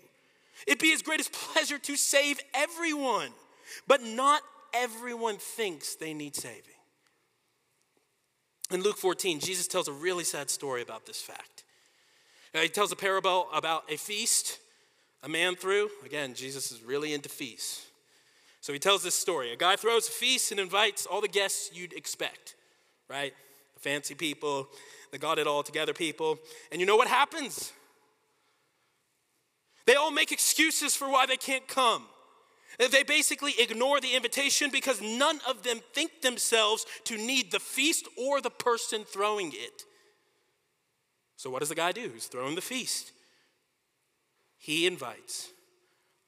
It'd 0.66 0.80
be 0.80 0.92
his 0.92 1.02
greatest 1.02 1.34
pleasure 1.34 1.78
to 1.78 1.96
save 1.98 2.40
everyone. 2.54 3.32
But 3.88 4.02
not 4.02 4.42
everyone 4.74 5.38
thinks 5.38 5.96
they 5.96 6.14
need 6.14 6.36
saving. 6.36 6.79
In 8.72 8.84
Luke 8.84 8.98
14, 8.98 9.40
Jesus 9.40 9.68
tells 9.68 9.88
a 9.88 9.94
really 9.94 10.24
sad 10.24 10.50
story 10.50 10.82
about 10.82 11.06
this 11.06 11.22
fact. 11.22 11.64
Uh, 12.54 12.60
he 12.60 12.70
tells 12.70 12.92
a 12.92 12.96
parable 12.96 13.48
about 13.54 13.84
a 13.92 13.98
feast 13.98 14.60
a 15.24 15.30
man 15.30 15.56
threw. 15.56 15.90
Again, 16.06 16.34
Jesus 16.34 16.72
is 16.72 16.82
really 16.82 17.14
into 17.14 17.30
feasts. 17.30 17.88
So 18.62 18.74
he 18.74 18.80
tells 18.80 19.04
this 19.04 19.16
story. 19.16 19.52
A 19.52 19.58
guy 19.58 19.76
throws 19.76 20.08
a 20.08 20.12
feast 20.12 20.52
and 20.52 20.60
invites 20.60 21.06
all 21.06 21.22
the 21.22 21.28
guests 21.28 21.72
you'd 21.74 21.94
expect, 21.94 22.56
right? 23.10 23.34
The 23.74 23.80
fancy 23.80 24.16
people, 24.16 24.68
the 25.12 25.18
got 25.18 25.40
it 25.40 25.48
all 25.48 25.64
together 25.64 25.94
people. 25.94 26.40
And 26.72 26.80
you 26.80 26.88
know 26.88 26.96
what 26.96 27.08
happens? 27.08 27.74
They 29.86 29.96
all 29.96 30.12
make 30.12 30.32
excuses 30.32 30.96
for 30.96 31.10
why 31.10 31.26
they 31.26 31.38
can't 31.38 31.68
come. 31.68 32.06
They 32.80 33.04
basically 33.04 33.54
ignore 33.60 34.00
the 34.00 34.16
invitation 34.16 34.70
because 34.72 35.02
none 35.02 35.42
of 35.48 35.64
them 35.64 35.82
think 35.94 36.22
themselves 36.22 36.86
to 37.06 37.18
need 37.18 37.52
the 37.52 37.60
feast 37.60 38.08
or 38.18 38.40
the 38.40 38.50
person 38.50 39.04
throwing 39.04 39.52
it. 39.54 39.84
So, 41.36 41.50
what 41.50 41.60
does 41.60 41.70
the 41.70 41.76
guy 41.76 41.92
do 41.92 42.08
who's 42.08 42.28
throwing 42.28 42.56
the 42.56 42.62
feast? 42.62 43.12
He 44.58 44.88
invites 44.88 45.50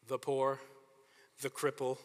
the 0.08 0.18
poor, 0.18 0.60
the 1.42 1.50
cripple, 1.50 1.98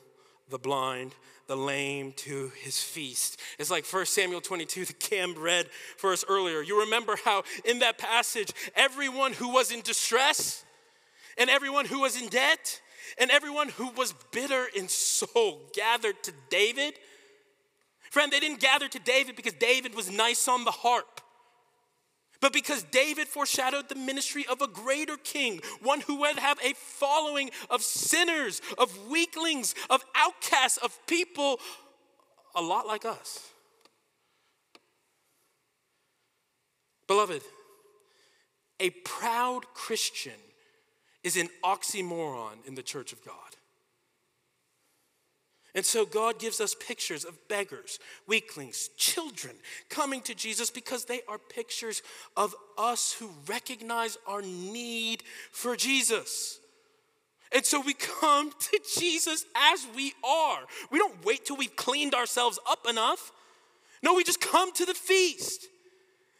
the 0.48 0.58
blind, 0.58 1.12
the 1.48 1.56
lame 1.56 2.12
to 2.12 2.52
his 2.62 2.80
feast. 2.80 3.40
It's 3.58 3.70
like 3.70 3.84
1 3.84 4.06
Samuel 4.06 4.40
22, 4.40 4.84
the 4.84 4.92
Cam 4.92 5.34
read 5.34 5.68
for 5.96 6.12
us 6.12 6.24
earlier. 6.28 6.62
You 6.62 6.80
remember 6.80 7.16
how 7.24 7.42
in 7.64 7.80
that 7.80 7.98
passage, 7.98 8.52
everyone 8.76 9.32
who 9.32 9.52
was 9.52 9.72
in 9.72 9.80
distress 9.80 10.64
and 11.36 11.50
everyone 11.50 11.84
who 11.84 12.00
was 12.00 12.20
in 12.20 12.28
debt 12.28 12.80
and 13.18 13.30
everyone 13.30 13.68
who 13.68 13.90
was 13.92 14.14
bitter 14.32 14.66
in 14.74 14.88
soul 14.88 15.60
gathered 15.74 16.22
to 16.24 16.32
David. 16.50 16.94
Friend, 18.10 18.32
they 18.32 18.40
didn't 18.40 18.60
gather 18.60 18.88
to 18.88 18.98
David 18.98 19.36
because 19.36 19.54
David 19.54 19.94
was 19.94 20.10
nice 20.10 20.48
on 20.48 20.64
the 20.64 20.70
harp, 20.70 21.20
but 22.40 22.52
because 22.52 22.82
David 22.84 23.28
foreshadowed 23.28 23.88
the 23.88 23.94
ministry 23.94 24.44
of 24.50 24.62
a 24.62 24.68
greater 24.68 25.16
king, 25.16 25.60
one 25.82 26.00
who 26.02 26.20
would 26.20 26.38
have 26.38 26.58
a 26.62 26.74
following 26.74 27.50
of 27.70 27.82
sinners, 27.82 28.60
of 28.78 29.08
weaklings, 29.08 29.74
of 29.90 30.04
outcasts, 30.14 30.78
of 30.78 30.98
people 31.06 31.58
a 32.54 32.62
lot 32.62 32.86
like 32.86 33.04
us. 33.04 33.50
Beloved, 37.06 37.42
a 38.80 38.90
proud 38.90 39.66
Christian 39.74 40.32
is 41.26 41.36
an 41.36 41.48
oxymoron 41.64 42.64
in 42.68 42.76
the 42.76 42.84
church 42.84 43.12
of 43.12 43.24
God. 43.24 43.34
And 45.74 45.84
so 45.84 46.06
God 46.06 46.38
gives 46.38 46.60
us 46.60 46.76
pictures 46.76 47.24
of 47.24 47.36
beggars, 47.48 47.98
weaklings, 48.28 48.90
children 48.96 49.56
coming 49.90 50.20
to 50.22 50.36
Jesus 50.36 50.70
because 50.70 51.04
they 51.04 51.22
are 51.26 51.38
pictures 51.38 52.02
of 52.36 52.54
us 52.78 53.12
who 53.12 53.28
recognize 53.48 54.16
our 54.24 54.40
need 54.40 55.24
for 55.50 55.74
Jesus. 55.74 56.60
And 57.52 57.64
so 57.64 57.80
we 57.80 57.94
come 57.94 58.52
to 58.60 58.80
Jesus 58.96 59.46
as 59.56 59.84
we 59.96 60.12
are. 60.24 60.60
We 60.92 61.00
don't 61.00 61.24
wait 61.24 61.44
till 61.44 61.56
we've 61.56 61.74
cleaned 61.74 62.14
ourselves 62.14 62.60
up 62.70 62.86
enough. 62.88 63.32
No, 64.00 64.14
we 64.14 64.22
just 64.22 64.40
come 64.40 64.72
to 64.74 64.84
the 64.84 64.94
feast. 64.94 65.66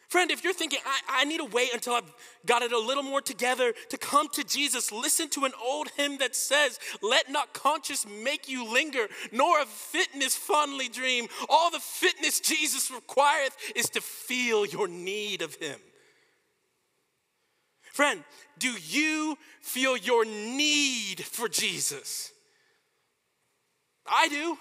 Friend, 0.07 0.31
if 0.31 0.41
you're 0.41 0.53
thinking, 0.53 0.79
I, 0.85 1.21
I, 1.21 1.25
need 1.25 1.39
to 1.39 1.45
wait 1.45 1.73
until 1.73 1.93
I've 1.93 2.13
got 2.45 2.61
it 2.61 2.71
a 2.71 2.79
little 2.79 3.03
more 3.03 3.19
together 3.19 3.73
to 3.89 3.97
come 3.97 4.29
to 4.29 4.43
Jesus, 4.45 4.93
listen 4.93 5.29
to 5.31 5.43
an 5.43 5.51
old 5.61 5.89
hymn 5.97 6.19
that 6.19 6.33
says, 6.33 6.79
Let 7.01 7.29
not 7.29 7.53
conscience 7.53 8.05
make 8.23 8.47
you 8.47 8.71
linger, 8.71 9.07
nor 9.33 9.59
a 9.59 9.65
fitness 9.65 10.33
fondly 10.33 10.87
dream. 10.87 11.27
All 11.49 11.69
the 11.71 11.81
fitness 11.81 12.39
Jesus 12.39 12.89
requireth 12.89 13.57
is 13.75 13.89
to 13.91 14.01
feel 14.01 14.65
your 14.65 14.87
need 14.87 15.41
of 15.41 15.55
him. 15.55 15.77
Friend, 17.91 18.23
do 18.59 18.71
you 18.87 19.37
feel 19.59 19.97
your 19.97 20.23
need 20.23 21.19
for 21.19 21.49
Jesus? 21.49 22.31
I 24.09 24.29
do. 24.29 24.57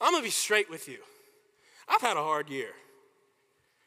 I'm 0.00 0.12
gonna 0.12 0.24
be 0.24 0.30
straight 0.30 0.68
with 0.68 0.88
you. 0.88 0.98
I've 1.88 2.00
had 2.00 2.16
a 2.16 2.22
hard 2.22 2.48
year. 2.50 2.70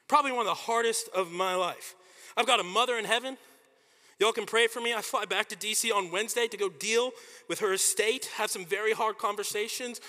Probably 0.08 0.32
one 0.32 0.41
of 0.41 0.47
the 0.47 0.53
hardest 0.53 1.10
of 1.16 1.32
my 1.32 1.56
life. 1.56 1.95
I've 2.38 2.47
got 2.47 2.60
a 2.60 2.64
mother 2.64 2.97
in 2.97 3.06
heaven. 3.06 3.38
Y'all 4.20 4.32
can 4.32 4.45
pray 4.45 4.68
for 4.68 4.80
me. 4.80 4.93
I 4.93 5.01
fly 5.01 5.26
back 5.26 5.49
to 5.49 5.56
DC 5.56 5.91
on 5.93 6.12
Wednesday 6.12 6.47
to 6.47 6.58
go 6.58 6.70
deal 6.70 7.12
with 7.49 7.60
her 7.60 7.74
estate, 7.74 8.30
have 8.38 8.49
some 8.49 8.66
very 8.66 8.93
hard 8.93 9.18
conversations, 9.18 9.99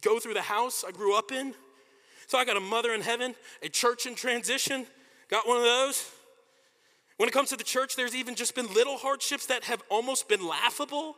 go 0.00 0.18
through 0.18 0.34
the 0.34 0.42
house 0.42 0.84
I 0.86 0.90
grew 0.90 1.16
up 1.16 1.32
in. 1.32 1.54
So 2.28 2.38
I 2.38 2.44
got 2.44 2.56
a 2.56 2.60
mother 2.60 2.94
in 2.94 3.02
heaven, 3.02 3.34
a 3.62 3.68
church 3.68 4.06
in 4.06 4.14
transition, 4.14 4.86
got 5.28 5.46
one 5.46 5.58
of 5.58 5.64
those. 5.64 6.10
When 7.18 7.28
it 7.28 7.32
comes 7.32 7.50
to 7.50 7.56
the 7.56 7.64
church, 7.64 7.94
there's 7.94 8.14
even 8.14 8.34
just 8.34 8.54
been 8.54 8.72
little 8.72 8.96
hardships 8.96 9.46
that 9.46 9.64
have 9.64 9.82
almost 9.90 10.28
been 10.28 10.46
laughable. 10.46 11.16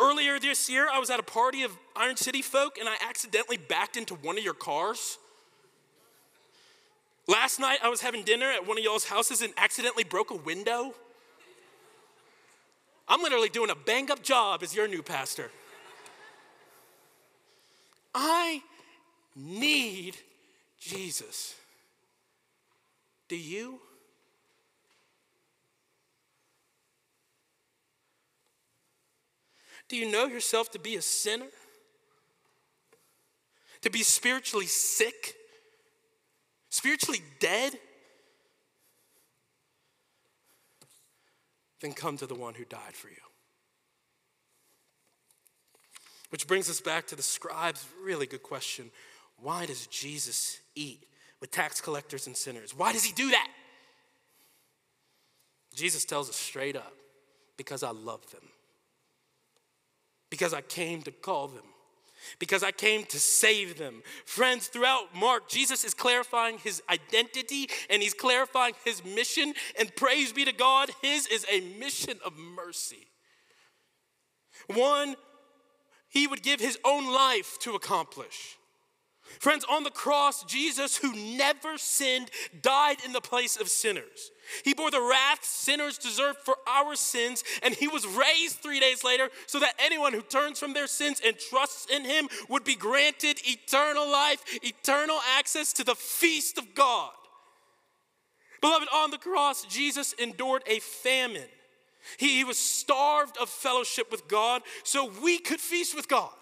Earlier 0.00 0.38
this 0.38 0.68
year, 0.68 0.86
I 0.92 0.98
was 0.98 1.08
at 1.08 1.18
a 1.18 1.24
party 1.24 1.62
of 1.62 1.76
Iron 1.96 2.16
City 2.16 2.42
folk 2.42 2.78
and 2.78 2.88
I 2.88 2.96
accidentally 3.08 3.56
backed 3.56 3.96
into 3.96 4.14
one 4.16 4.36
of 4.36 4.44
your 4.44 4.54
cars. 4.54 5.18
Last 7.28 7.60
night, 7.60 7.80
I 7.82 7.90
was 7.90 8.00
having 8.00 8.22
dinner 8.22 8.50
at 8.50 8.66
one 8.66 8.78
of 8.78 8.84
y'all's 8.84 9.04
houses 9.04 9.42
and 9.42 9.52
accidentally 9.58 10.02
broke 10.02 10.30
a 10.30 10.34
window. 10.34 10.94
I'm 13.06 13.20
literally 13.20 13.50
doing 13.50 13.68
a 13.68 13.74
bang 13.74 14.10
up 14.10 14.22
job 14.22 14.62
as 14.62 14.74
your 14.74 14.88
new 14.88 15.02
pastor. 15.02 15.50
I 18.14 18.62
need 19.36 20.16
Jesus. 20.80 21.54
Do 23.28 23.36
you? 23.36 23.78
Do 29.88 29.96
you 29.96 30.10
know 30.10 30.26
yourself 30.26 30.70
to 30.72 30.78
be 30.78 30.96
a 30.96 31.02
sinner? 31.02 31.46
To 33.82 33.90
be 33.90 34.02
spiritually 34.02 34.66
sick? 34.66 35.37
Spiritually 36.70 37.22
dead, 37.40 37.74
then 41.80 41.92
come 41.92 42.16
to 42.16 42.26
the 42.26 42.34
one 42.34 42.54
who 42.54 42.64
died 42.64 42.94
for 42.94 43.08
you. 43.08 43.16
Which 46.30 46.46
brings 46.46 46.68
us 46.68 46.80
back 46.80 47.06
to 47.08 47.16
the 47.16 47.22
scribe's 47.22 47.86
really 48.04 48.26
good 48.26 48.42
question 48.42 48.90
why 49.40 49.66
does 49.66 49.86
Jesus 49.86 50.58
eat 50.74 51.04
with 51.40 51.52
tax 51.52 51.80
collectors 51.80 52.26
and 52.26 52.36
sinners? 52.36 52.76
Why 52.76 52.92
does 52.92 53.04
he 53.04 53.12
do 53.12 53.30
that? 53.30 53.48
Jesus 55.74 56.04
tells 56.04 56.28
us 56.28 56.34
straight 56.34 56.74
up 56.74 56.92
because 57.56 57.84
I 57.84 57.90
love 57.90 58.28
them, 58.32 58.42
because 60.28 60.52
I 60.52 60.60
came 60.60 61.02
to 61.02 61.12
call 61.12 61.46
them 61.46 61.62
because 62.38 62.62
I 62.62 62.70
came 62.70 63.04
to 63.06 63.18
save 63.18 63.78
them. 63.78 64.02
Friends, 64.24 64.66
throughout 64.66 65.14
Mark, 65.14 65.48
Jesus 65.48 65.84
is 65.84 65.94
clarifying 65.94 66.58
his 66.58 66.82
identity 66.90 67.68
and 67.88 68.02
he's 68.02 68.14
clarifying 68.14 68.74
his 68.84 69.04
mission. 69.04 69.54
And 69.78 69.94
praise 69.96 70.32
be 70.32 70.44
to 70.44 70.52
God, 70.52 70.90
his 71.02 71.26
is 71.26 71.46
a 71.50 71.60
mission 71.78 72.18
of 72.24 72.36
mercy. 72.36 73.08
One 74.66 75.16
he 76.08 76.26
would 76.26 76.42
give 76.42 76.60
his 76.60 76.78
own 76.84 77.12
life 77.12 77.58
to 77.60 77.74
accomplish. 77.74 78.57
Friends, 79.40 79.64
on 79.70 79.84
the 79.84 79.90
cross, 79.90 80.44
Jesus, 80.44 80.96
who 80.96 81.12
never 81.36 81.78
sinned, 81.78 82.30
died 82.62 82.98
in 83.04 83.12
the 83.12 83.20
place 83.20 83.56
of 83.56 83.68
sinners. 83.68 84.32
He 84.64 84.74
bore 84.74 84.90
the 84.90 85.02
wrath 85.02 85.44
sinners 85.44 85.98
deserve 85.98 86.36
for 86.44 86.56
our 86.66 86.96
sins, 86.96 87.44
and 87.62 87.74
he 87.74 87.86
was 87.86 88.06
raised 88.06 88.56
three 88.56 88.80
days 88.80 89.04
later 89.04 89.28
so 89.46 89.60
that 89.60 89.74
anyone 89.78 90.12
who 90.12 90.22
turns 90.22 90.58
from 90.58 90.72
their 90.72 90.86
sins 90.86 91.20
and 91.24 91.38
trusts 91.38 91.86
in 91.94 92.04
him 92.04 92.28
would 92.48 92.64
be 92.64 92.74
granted 92.74 93.40
eternal 93.44 94.10
life, 94.10 94.42
eternal 94.62 95.18
access 95.36 95.72
to 95.74 95.84
the 95.84 95.94
feast 95.94 96.58
of 96.58 96.74
God. 96.74 97.10
Beloved, 98.60 98.88
on 98.92 99.10
the 99.10 99.18
cross, 99.18 99.64
Jesus 99.66 100.14
endured 100.14 100.62
a 100.66 100.80
famine. 100.80 101.48
He, 102.16 102.38
he 102.38 102.44
was 102.44 102.58
starved 102.58 103.36
of 103.38 103.48
fellowship 103.48 104.10
with 104.10 104.28
God 104.28 104.62
so 104.82 105.12
we 105.22 105.38
could 105.38 105.60
feast 105.60 105.94
with 105.94 106.08
God. 106.08 106.32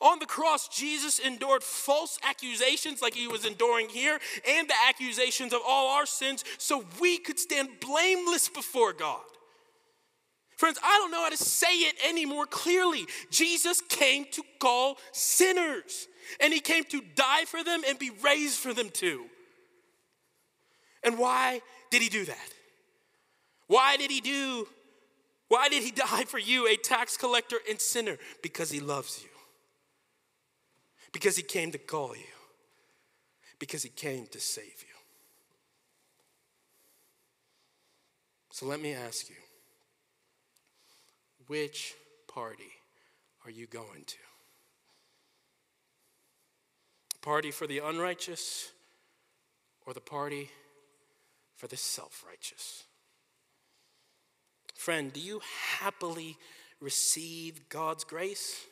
On 0.00 0.18
the 0.18 0.26
cross, 0.26 0.68
Jesus 0.68 1.18
endured 1.18 1.62
false 1.62 2.18
accusations 2.22 3.02
like 3.02 3.14
he 3.14 3.28
was 3.28 3.44
enduring 3.44 3.88
here 3.88 4.18
and 4.48 4.68
the 4.68 4.74
accusations 4.88 5.52
of 5.52 5.60
all 5.66 5.96
our 5.96 6.06
sins 6.06 6.44
so 6.58 6.84
we 7.00 7.18
could 7.18 7.38
stand 7.38 7.68
blameless 7.80 8.48
before 8.48 8.92
God. 8.92 9.20
Friends, 10.56 10.78
I 10.82 10.98
don't 10.98 11.10
know 11.10 11.22
how 11.22 11.30
to 11.30 11.36
say 11.36 11.72
it 11.72 11.96
any 12.04 12.24
more 12.24 12.46
clearly. 12.46 13.06
Jesus 13.30 13.80
came 13.80 14.26
to 14.32 14.42
call 14.60 14.96
sinners, 15.10 16.06
and 16.40 16.52
he 16.52 16.60
came 16.60 16.84
to 16.84 17.02
die 17.16 17.44
for 17.46 17.64
them 17.64 17.82
and 17.88 17.98
be 17.98 18.10
raised 18.22 18.58
for 18.58 18.72
them 18.72 18.90
too. 18.90 19.24
And 21.02 21.18
why 21.18 21.62
did 21.90 22.00
he 22.00 22.08
do 22.08 22.24
that? 22.26 22.48
Why 23.66 23.96
did 23.96 24.10
he 24.10 24.20
do? 24.20 24.68
Why 25.48 25.68
did 25.68 25.82
he 25.82 25.90
die 25.90 26.24
for 26.26 26.38
you, 26.38 26.68
a 26.68 26.76
tax 26.76 27.16
collector 27.16 27.56
and 27.68 27.80
sinner? 27.80 28.18
Because 28.40 28.70
he 28.70 28.78
loves 28.78 29.20
you 29.24 29.31
because 31.12 31.36
he 31.36 31.42
came 31.42 31.70
to 31.72 31.78
call 31.78 32.16
you, 32.16 32.22
because 33.58 33.82
he 33.82 33.90
came 33.90 34.26
to 34.28 34.40
save 34.40 34.64
you. 34.64 34.92
So 38.50 38.66
let 38.66 38.80
me 38.80 38.92
ask 38.94 39.28
you 39.28 39.36
which 41.46 41.94
party 42.28 42.72
are 43.44 43.50
you 43.50 43.66
going 43.66 44.04
to? 44.06 44.16
Party 47.20 47.50
for 47.50 47.66
the 47.66 47.78
unrighteous 47.78 48.70
or 49.86 49.94
the 49.94 50.00
party 50.00 50.50
for 51.56 51.66
the 51.66 51.76
self 51.76 52.24
righteous? 52.26 52.84
Friend, 54.74 55.12
do 55.12 55.20
you 55.20 55.40
happily 55.78 56.36
receive 56.80 57.68
God's 57.68 58.04
grace? 58.04 58.66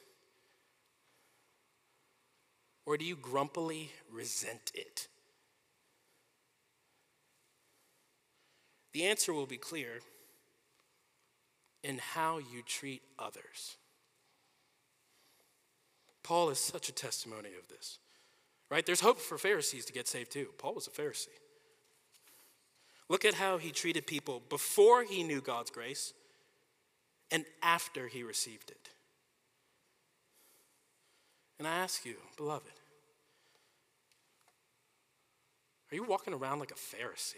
Or 2.86 2.96
do 2.96 3.04
you 3.04 3.16
grumpily 3.16 3.92
resent 4.10 4.72
it? 4.74 5.08
The 8.92 9.04
answer 9.04 9.32
will 9.32 9.46
be 9.46 9.56
clear 9.56 10.00
in 11.82 11.98
how 11.98 12.38
you 12.38 12.62
treat 12.66 13.02
others. 13.18 13.76
Paul 16.22 16.50
is 16.50 16.58
such 16.58 16.88
a 16.88 16.92
testimony 16.92 17.50
of 17.58 17.68
this, 17.68 17.98
right? 18.70 18.84
There's 18.84 19.00
hope 19.00 19.18
for 19.18 19.38
Pharisees 19.38 19.84
to 19.86 19.92
get 19.92 20.08
saved 20.08 20.32
too. 20.32 20.48
Paul 20.58 20.74
was 20.74 20.86
a 20.86 20.90
Pharisee. 20.90 21.28
Look 23.08 23.24
at 23.24 23.34
how 23.34 23.58
he 23.58 23.72
treated 23.72 24.06
people 24.06 24.42
before 24.48 25.02
he 25.02 25.22
knew 25.22 25.40
God's 25.40 25.70
grace 25.70 26.12
and 27.30 27.44
after 27.62 28.08
he 28.08 28.22
received 28.22 28.70
it. 28.70 28.90
And 31.60 31.68
I 31.68 31.76
ask 31.76 32.06
you, 32.06 32.14
beloved, 32.38 32.72
are 35.92 35.94
you 35.94 36.04
walking 36.04 36.32
around 36.32 36.58
like 36.58 36.70
a 36.70 36.74
Pharisee? 36.74 37.34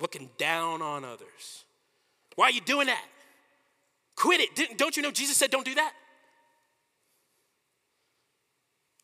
Looking 0.00 0.30
down 0.38 0.80
on 0.80 1.04
others? 1.04 1.64
Why 2.36 2.44
are 2.44 2.50
you 2.52 2.60
doing 2.60 2.86
that? 2.86 3.04
Quit 4.14 4.42
it. 4.42 4.78
Don't 4.78 4.96
you 4.96 5.02
know 5.02 5.10
Jesus 5.10 5.38
said 5.38 5.50
don't 5.50 5.64
do 5.64 5.74
that? 5.74 5.92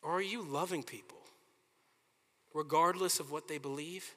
Or 0.01 0.13
are 0.13 0.21
you 0.21 0.41
loving 0.41 0.81
people 0.81 1.17
regardless 2.53 3.19
of 3.19 3.29
what 3.29 3.49
they 3.49 3.57
believe 3.57 4.15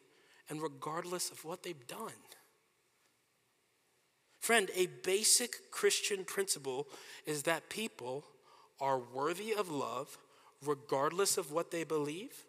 and 0.49 0.63
regardless 0.63 1.33
of 1.33 1.45
what 1.45 1.65
they've 1.65 1.87
done? 1.89 2.13
Friend, 4.39 4.71
a 4.77 4.87
basic 5.03 5.73
Christian 5.73 6.25
principle 6.25 6.87
is 7.27 7.43
that 7.43 7.69
people 7.69 8.25
are 8.81 8.99
worthy 8.99 9.53
of 9.53 9.71
love 9.71 10.19
regardless 10.65 11.39
of 11.39 11.53
what 11.53 11.71
they 11.71 11.85
believe 11.85 12.45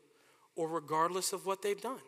or 0.55 0.67
regardless 0.67 1.33
of 1.33 1.45
what 1.45 1.61
they've 1.61 1.81
done. 1.81 1.99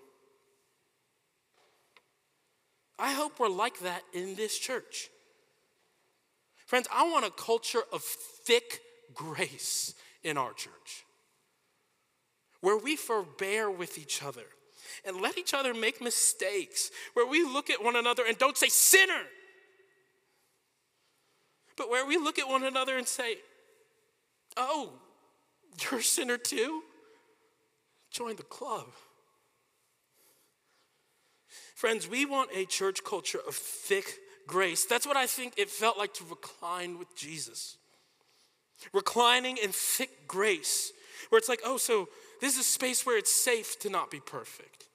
I 3.00 3.14
hope 3.14 3.40
we're 3.40 3.50
like 3.50 3.80
that 3.80 4.04
in 4.14 4.36
this 4.36 4.58
church. 4.58 5.10
Friends, 6.66 6.88
I 6.94 7.04
want 7.10 7.26
a 7.26 7.32
culture 7.32 7.82
of 7.92 8.02
thick 8.02 8.80
grace 9.14 9.94
in 10.24 10.38
our 10.38 10.54
church 10.54 11.06
where 12.62 12.78
we 12.78 12.96
forbear 12.96 13.70
with 13.70 13.98
each 13.98 14.24
other 14.24 14.46
and 15.06 15.20
let 15.20 15.38
each 15.38 15.54
other 15.54 15.74
make 15.74 16.02
mistakes, 16.02 16.92
where 17.14 17.28
we 17.28 17.44
look 17.44 17.70
at 17.70 17.84
one 17.84 17.96
another 17.96 18.24
and 18.28 18.38
don't 18.38 18.58
say, 18.58 18.68
sinner, 18.70 19.24
but 21.76 21.90
where 21.90 22.06
we 22.06 22.16
look 22.18 22.40
at 22.40 22.48
one 22.48 22.64
another 22.64 22.98
and 22.98 23.08
say, 23.08 23.36
oh, 24.58 24.94
you're 25.82 26.00
a 26.00 26.04
sinner 26.04 26.38
too? 26.38 26.84
Join 28.12 28.36
the 28.36 28.44
club. 28.44 28.88
Friends, 31.76 32.08
we 32.08 32.26
want 32.26 32.50
a 32.56 32.66
church 32.66 33.04
culture 33.04 33.40
of 33.48 33.56
thick 33.56 34.20
grace. 34.48 34.86
That's 34.86 35.08
what 35.08 35.18
I 35.18 35.26
think 35.26 35.54
it 35.58 35.70
felt 35.70 35.98
like 35.98 36.14
to 36.16 36.24
recline 36.30 36.98
with 36.98 37.16
Jesus. 37.16 37.78
Reclining 38.94 39.58
in 39.58 39.72
thick 39.72 40.28
grace, 40.28 40.92
where 41.30 41.40
it's 41.40 41.50
like, 41.50 41.62
oh, 41.66 41.78
so 41.78 42.10
this 42.42 42.54
is 42.54 42.60
a 42.60 42.64
space 42.64 43.06
where 43.06 43.18
it's 43.18 43.32
safe 43.32 43.80
to 43.80 43.90
not 43.90 44.12
be 44.12 44.20
perfect. 44.20 44.86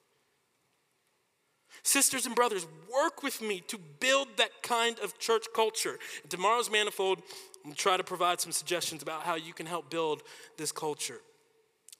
Sisters 1.82 2.26
and 2.26 2.34
brothers, 2.34 2.66
work 2.92 3.22
with 3.22 3.40
me 3.40 3.60
to 3.68 3.78
build 4.00 4.28
that 4.36 4.62
kind 4.62 4.98
of 5.00 5.18
church 5.18 5.46
culture. 5.54 5.98
Tomorrow's 6.28 6.70
Manifold, 6.70 7.22
to 7.68 7.74
try 7.74 7.96
to 7.96 8.04
provide 8.04 8.40
some 8.40 8.52
suggestions 8.52 9.02
about 9.02 9.22
how 9.22 9.34
you 9.34 9.52
can 9.52 9.66
help 9.66 9.90
build 9.90 10.22
this 10.56 10.72
culture. 10.72 11.20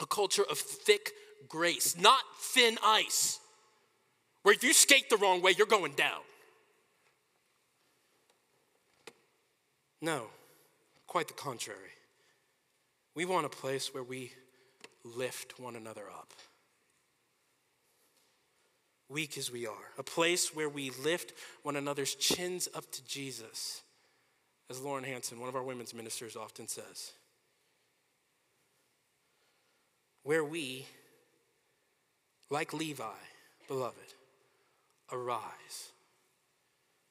A 0.00 0.06
culture 0.06 0.44
of 0.50 0.58
thick 0.58 1.12
grace, 1.48 1.96
not 1.98 2.20
thin 2.40 2.78
ice, 2.84 3.40
where 4.42 4.54
if 4.54 4.62
you 4.62 4.72
skate 4.72 5.10
the 5.10 5.16
wrong 5.16 5.42
way, 5.42 5.54
you're 5.56 5.66
going 5.66 5.92
down. 5.92 6.20
No, 10.00 10.26
quite 11.06 11.26
the 11.26 11.34
contrary. 11.34 11.78
We 13.14 13.24
want 13.24 13.46
a 13.46 13.48
place 13.48 13.92
where 13.92 14.04
we 14.04 14.32
lift 15.04 15.58
one 15.58 15.74
another 15.74 16.04
up. 16.08 16.32
Weak 19.08 19.38
as 19.38 19.50
we 19.50 19.66
are, 19.66 19.92
a 19.96 20.02
place 20.02 20.54
where 20.54 20.68
we 20.68 20.90
lift 21.02 21.32
one 21.62 21.76
another's 21.76 22.14
chins 22.14 22.68
up 22.74 22.90
to 22.92 23.04
Jesus, 23.06 23.82
as 24.68 24.80
Lauren 24.82 25.04
Hanson, 25.04 25.40
one 25.40 25.48
of 25.48 25.56
our 25.56 25.62
women's 25.62 25.94
ministers, 25.94 26.36
often 26.36 26.68
says. 26.68 27.12
Where 30.24 30.44
we, 30.44 30.84
like 32.50 32.74
Levi, 32.74 33.04
beloved, 33.66 34.14
arise 35.10 35.92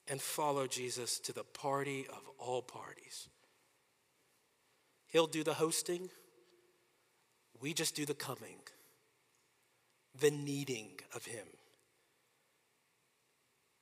and 0.07 0.21
follow 0.21 0.67
Jesus 0.67 1.19
to 1.19 1.33
the 1.33 1.43
party 1.43 2.05
of 2.09 2.21
all 2.37 2.61
parties. 2.61 3.27
He'll 5.07 5.27
do 5.27 5.43
the 5.43 5.55
hosting. 5.55 6.09
We 7.59 7.73
just 7.73 7.95
do 7.95 8.05
the 8.05 8.13
coming, 8.13 8.59
the 10.19 10.31
needing 10.31 10.99
of 11.15 11.25
Him, 11.25 11.47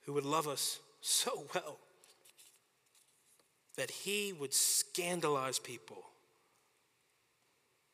who 0.06 0.12
would 0.12 0.24
love 0.24 0.46
us 0.46 0.78
so 1.00 1.46
well 1.52 1.78
that 3.76 3.90
He 3.90 4.32
would 4.32 4.54
scandalize 4.54 5.58
people 5.58 6.04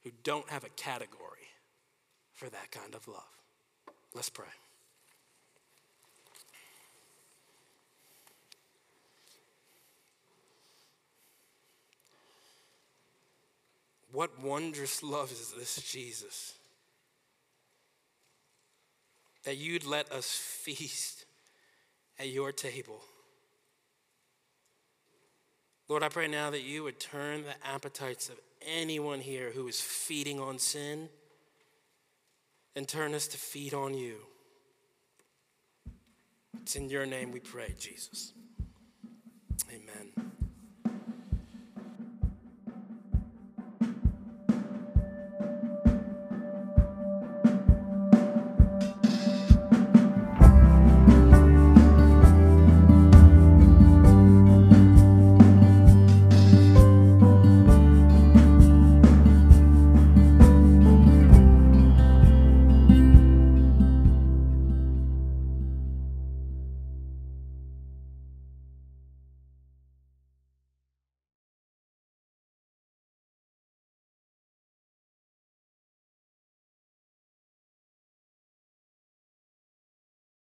who 0.04 0.10
don't 0.22 0.48
have 0.50 0.62
a 0.62 0.68
category 0.70 1.48
for 2.34 2.48
that 2.50 2.70
kind 2.70 2.94
of 2.94 3.08
love. 3.08 3.22
Let's 4.14 4.30
pray. 4.30 4.46
What 14.12 14.42
wondrous 14.42 15.02
love 15.02 15.32
is 15.32 15.54
this, 15.56 15.76
Jesus? 15.90 16.54
That 19.44 19.56
you'd 19.56 19.86
let 19.86 20.12
us 20.12 20.26
feast 20.62 21.24
at 22.18 22.28
your 22.28 22.52
table. 22.52 23.00
Lord, 25.88 26.02
I 26.02 26.08
pray 26.08 26.28
now 26.28 26.50
that 26.50 26.62
you 26.62 26.84
would 26.84 26.98
turn 26.98 27.42
the 27.42 27.66
appetites 27.66 28.28
of 28.28 28.36
anyone 28.66 29.20
here 29.20 29.50
who 29.50 29.68
is 29.68 29.80
feeding 29.80 30.40
on 30.40 30.58
sin 30.58 31.08
and 32.74 32.88
turn 32.88 33.14
us 33.14 33.26
to 33.28 33.38
feed 33.38 33.74
on 33.74 33.94
you. 33.94 34.16
It's 36.62 36.76
in 36.76 36.88
your 36.88 37.06
name 37.06 37.32
we 37.32 37.40
pray, 37.40 37.74
Jesus. 37.78 38.32
Amen. 39.68 40.31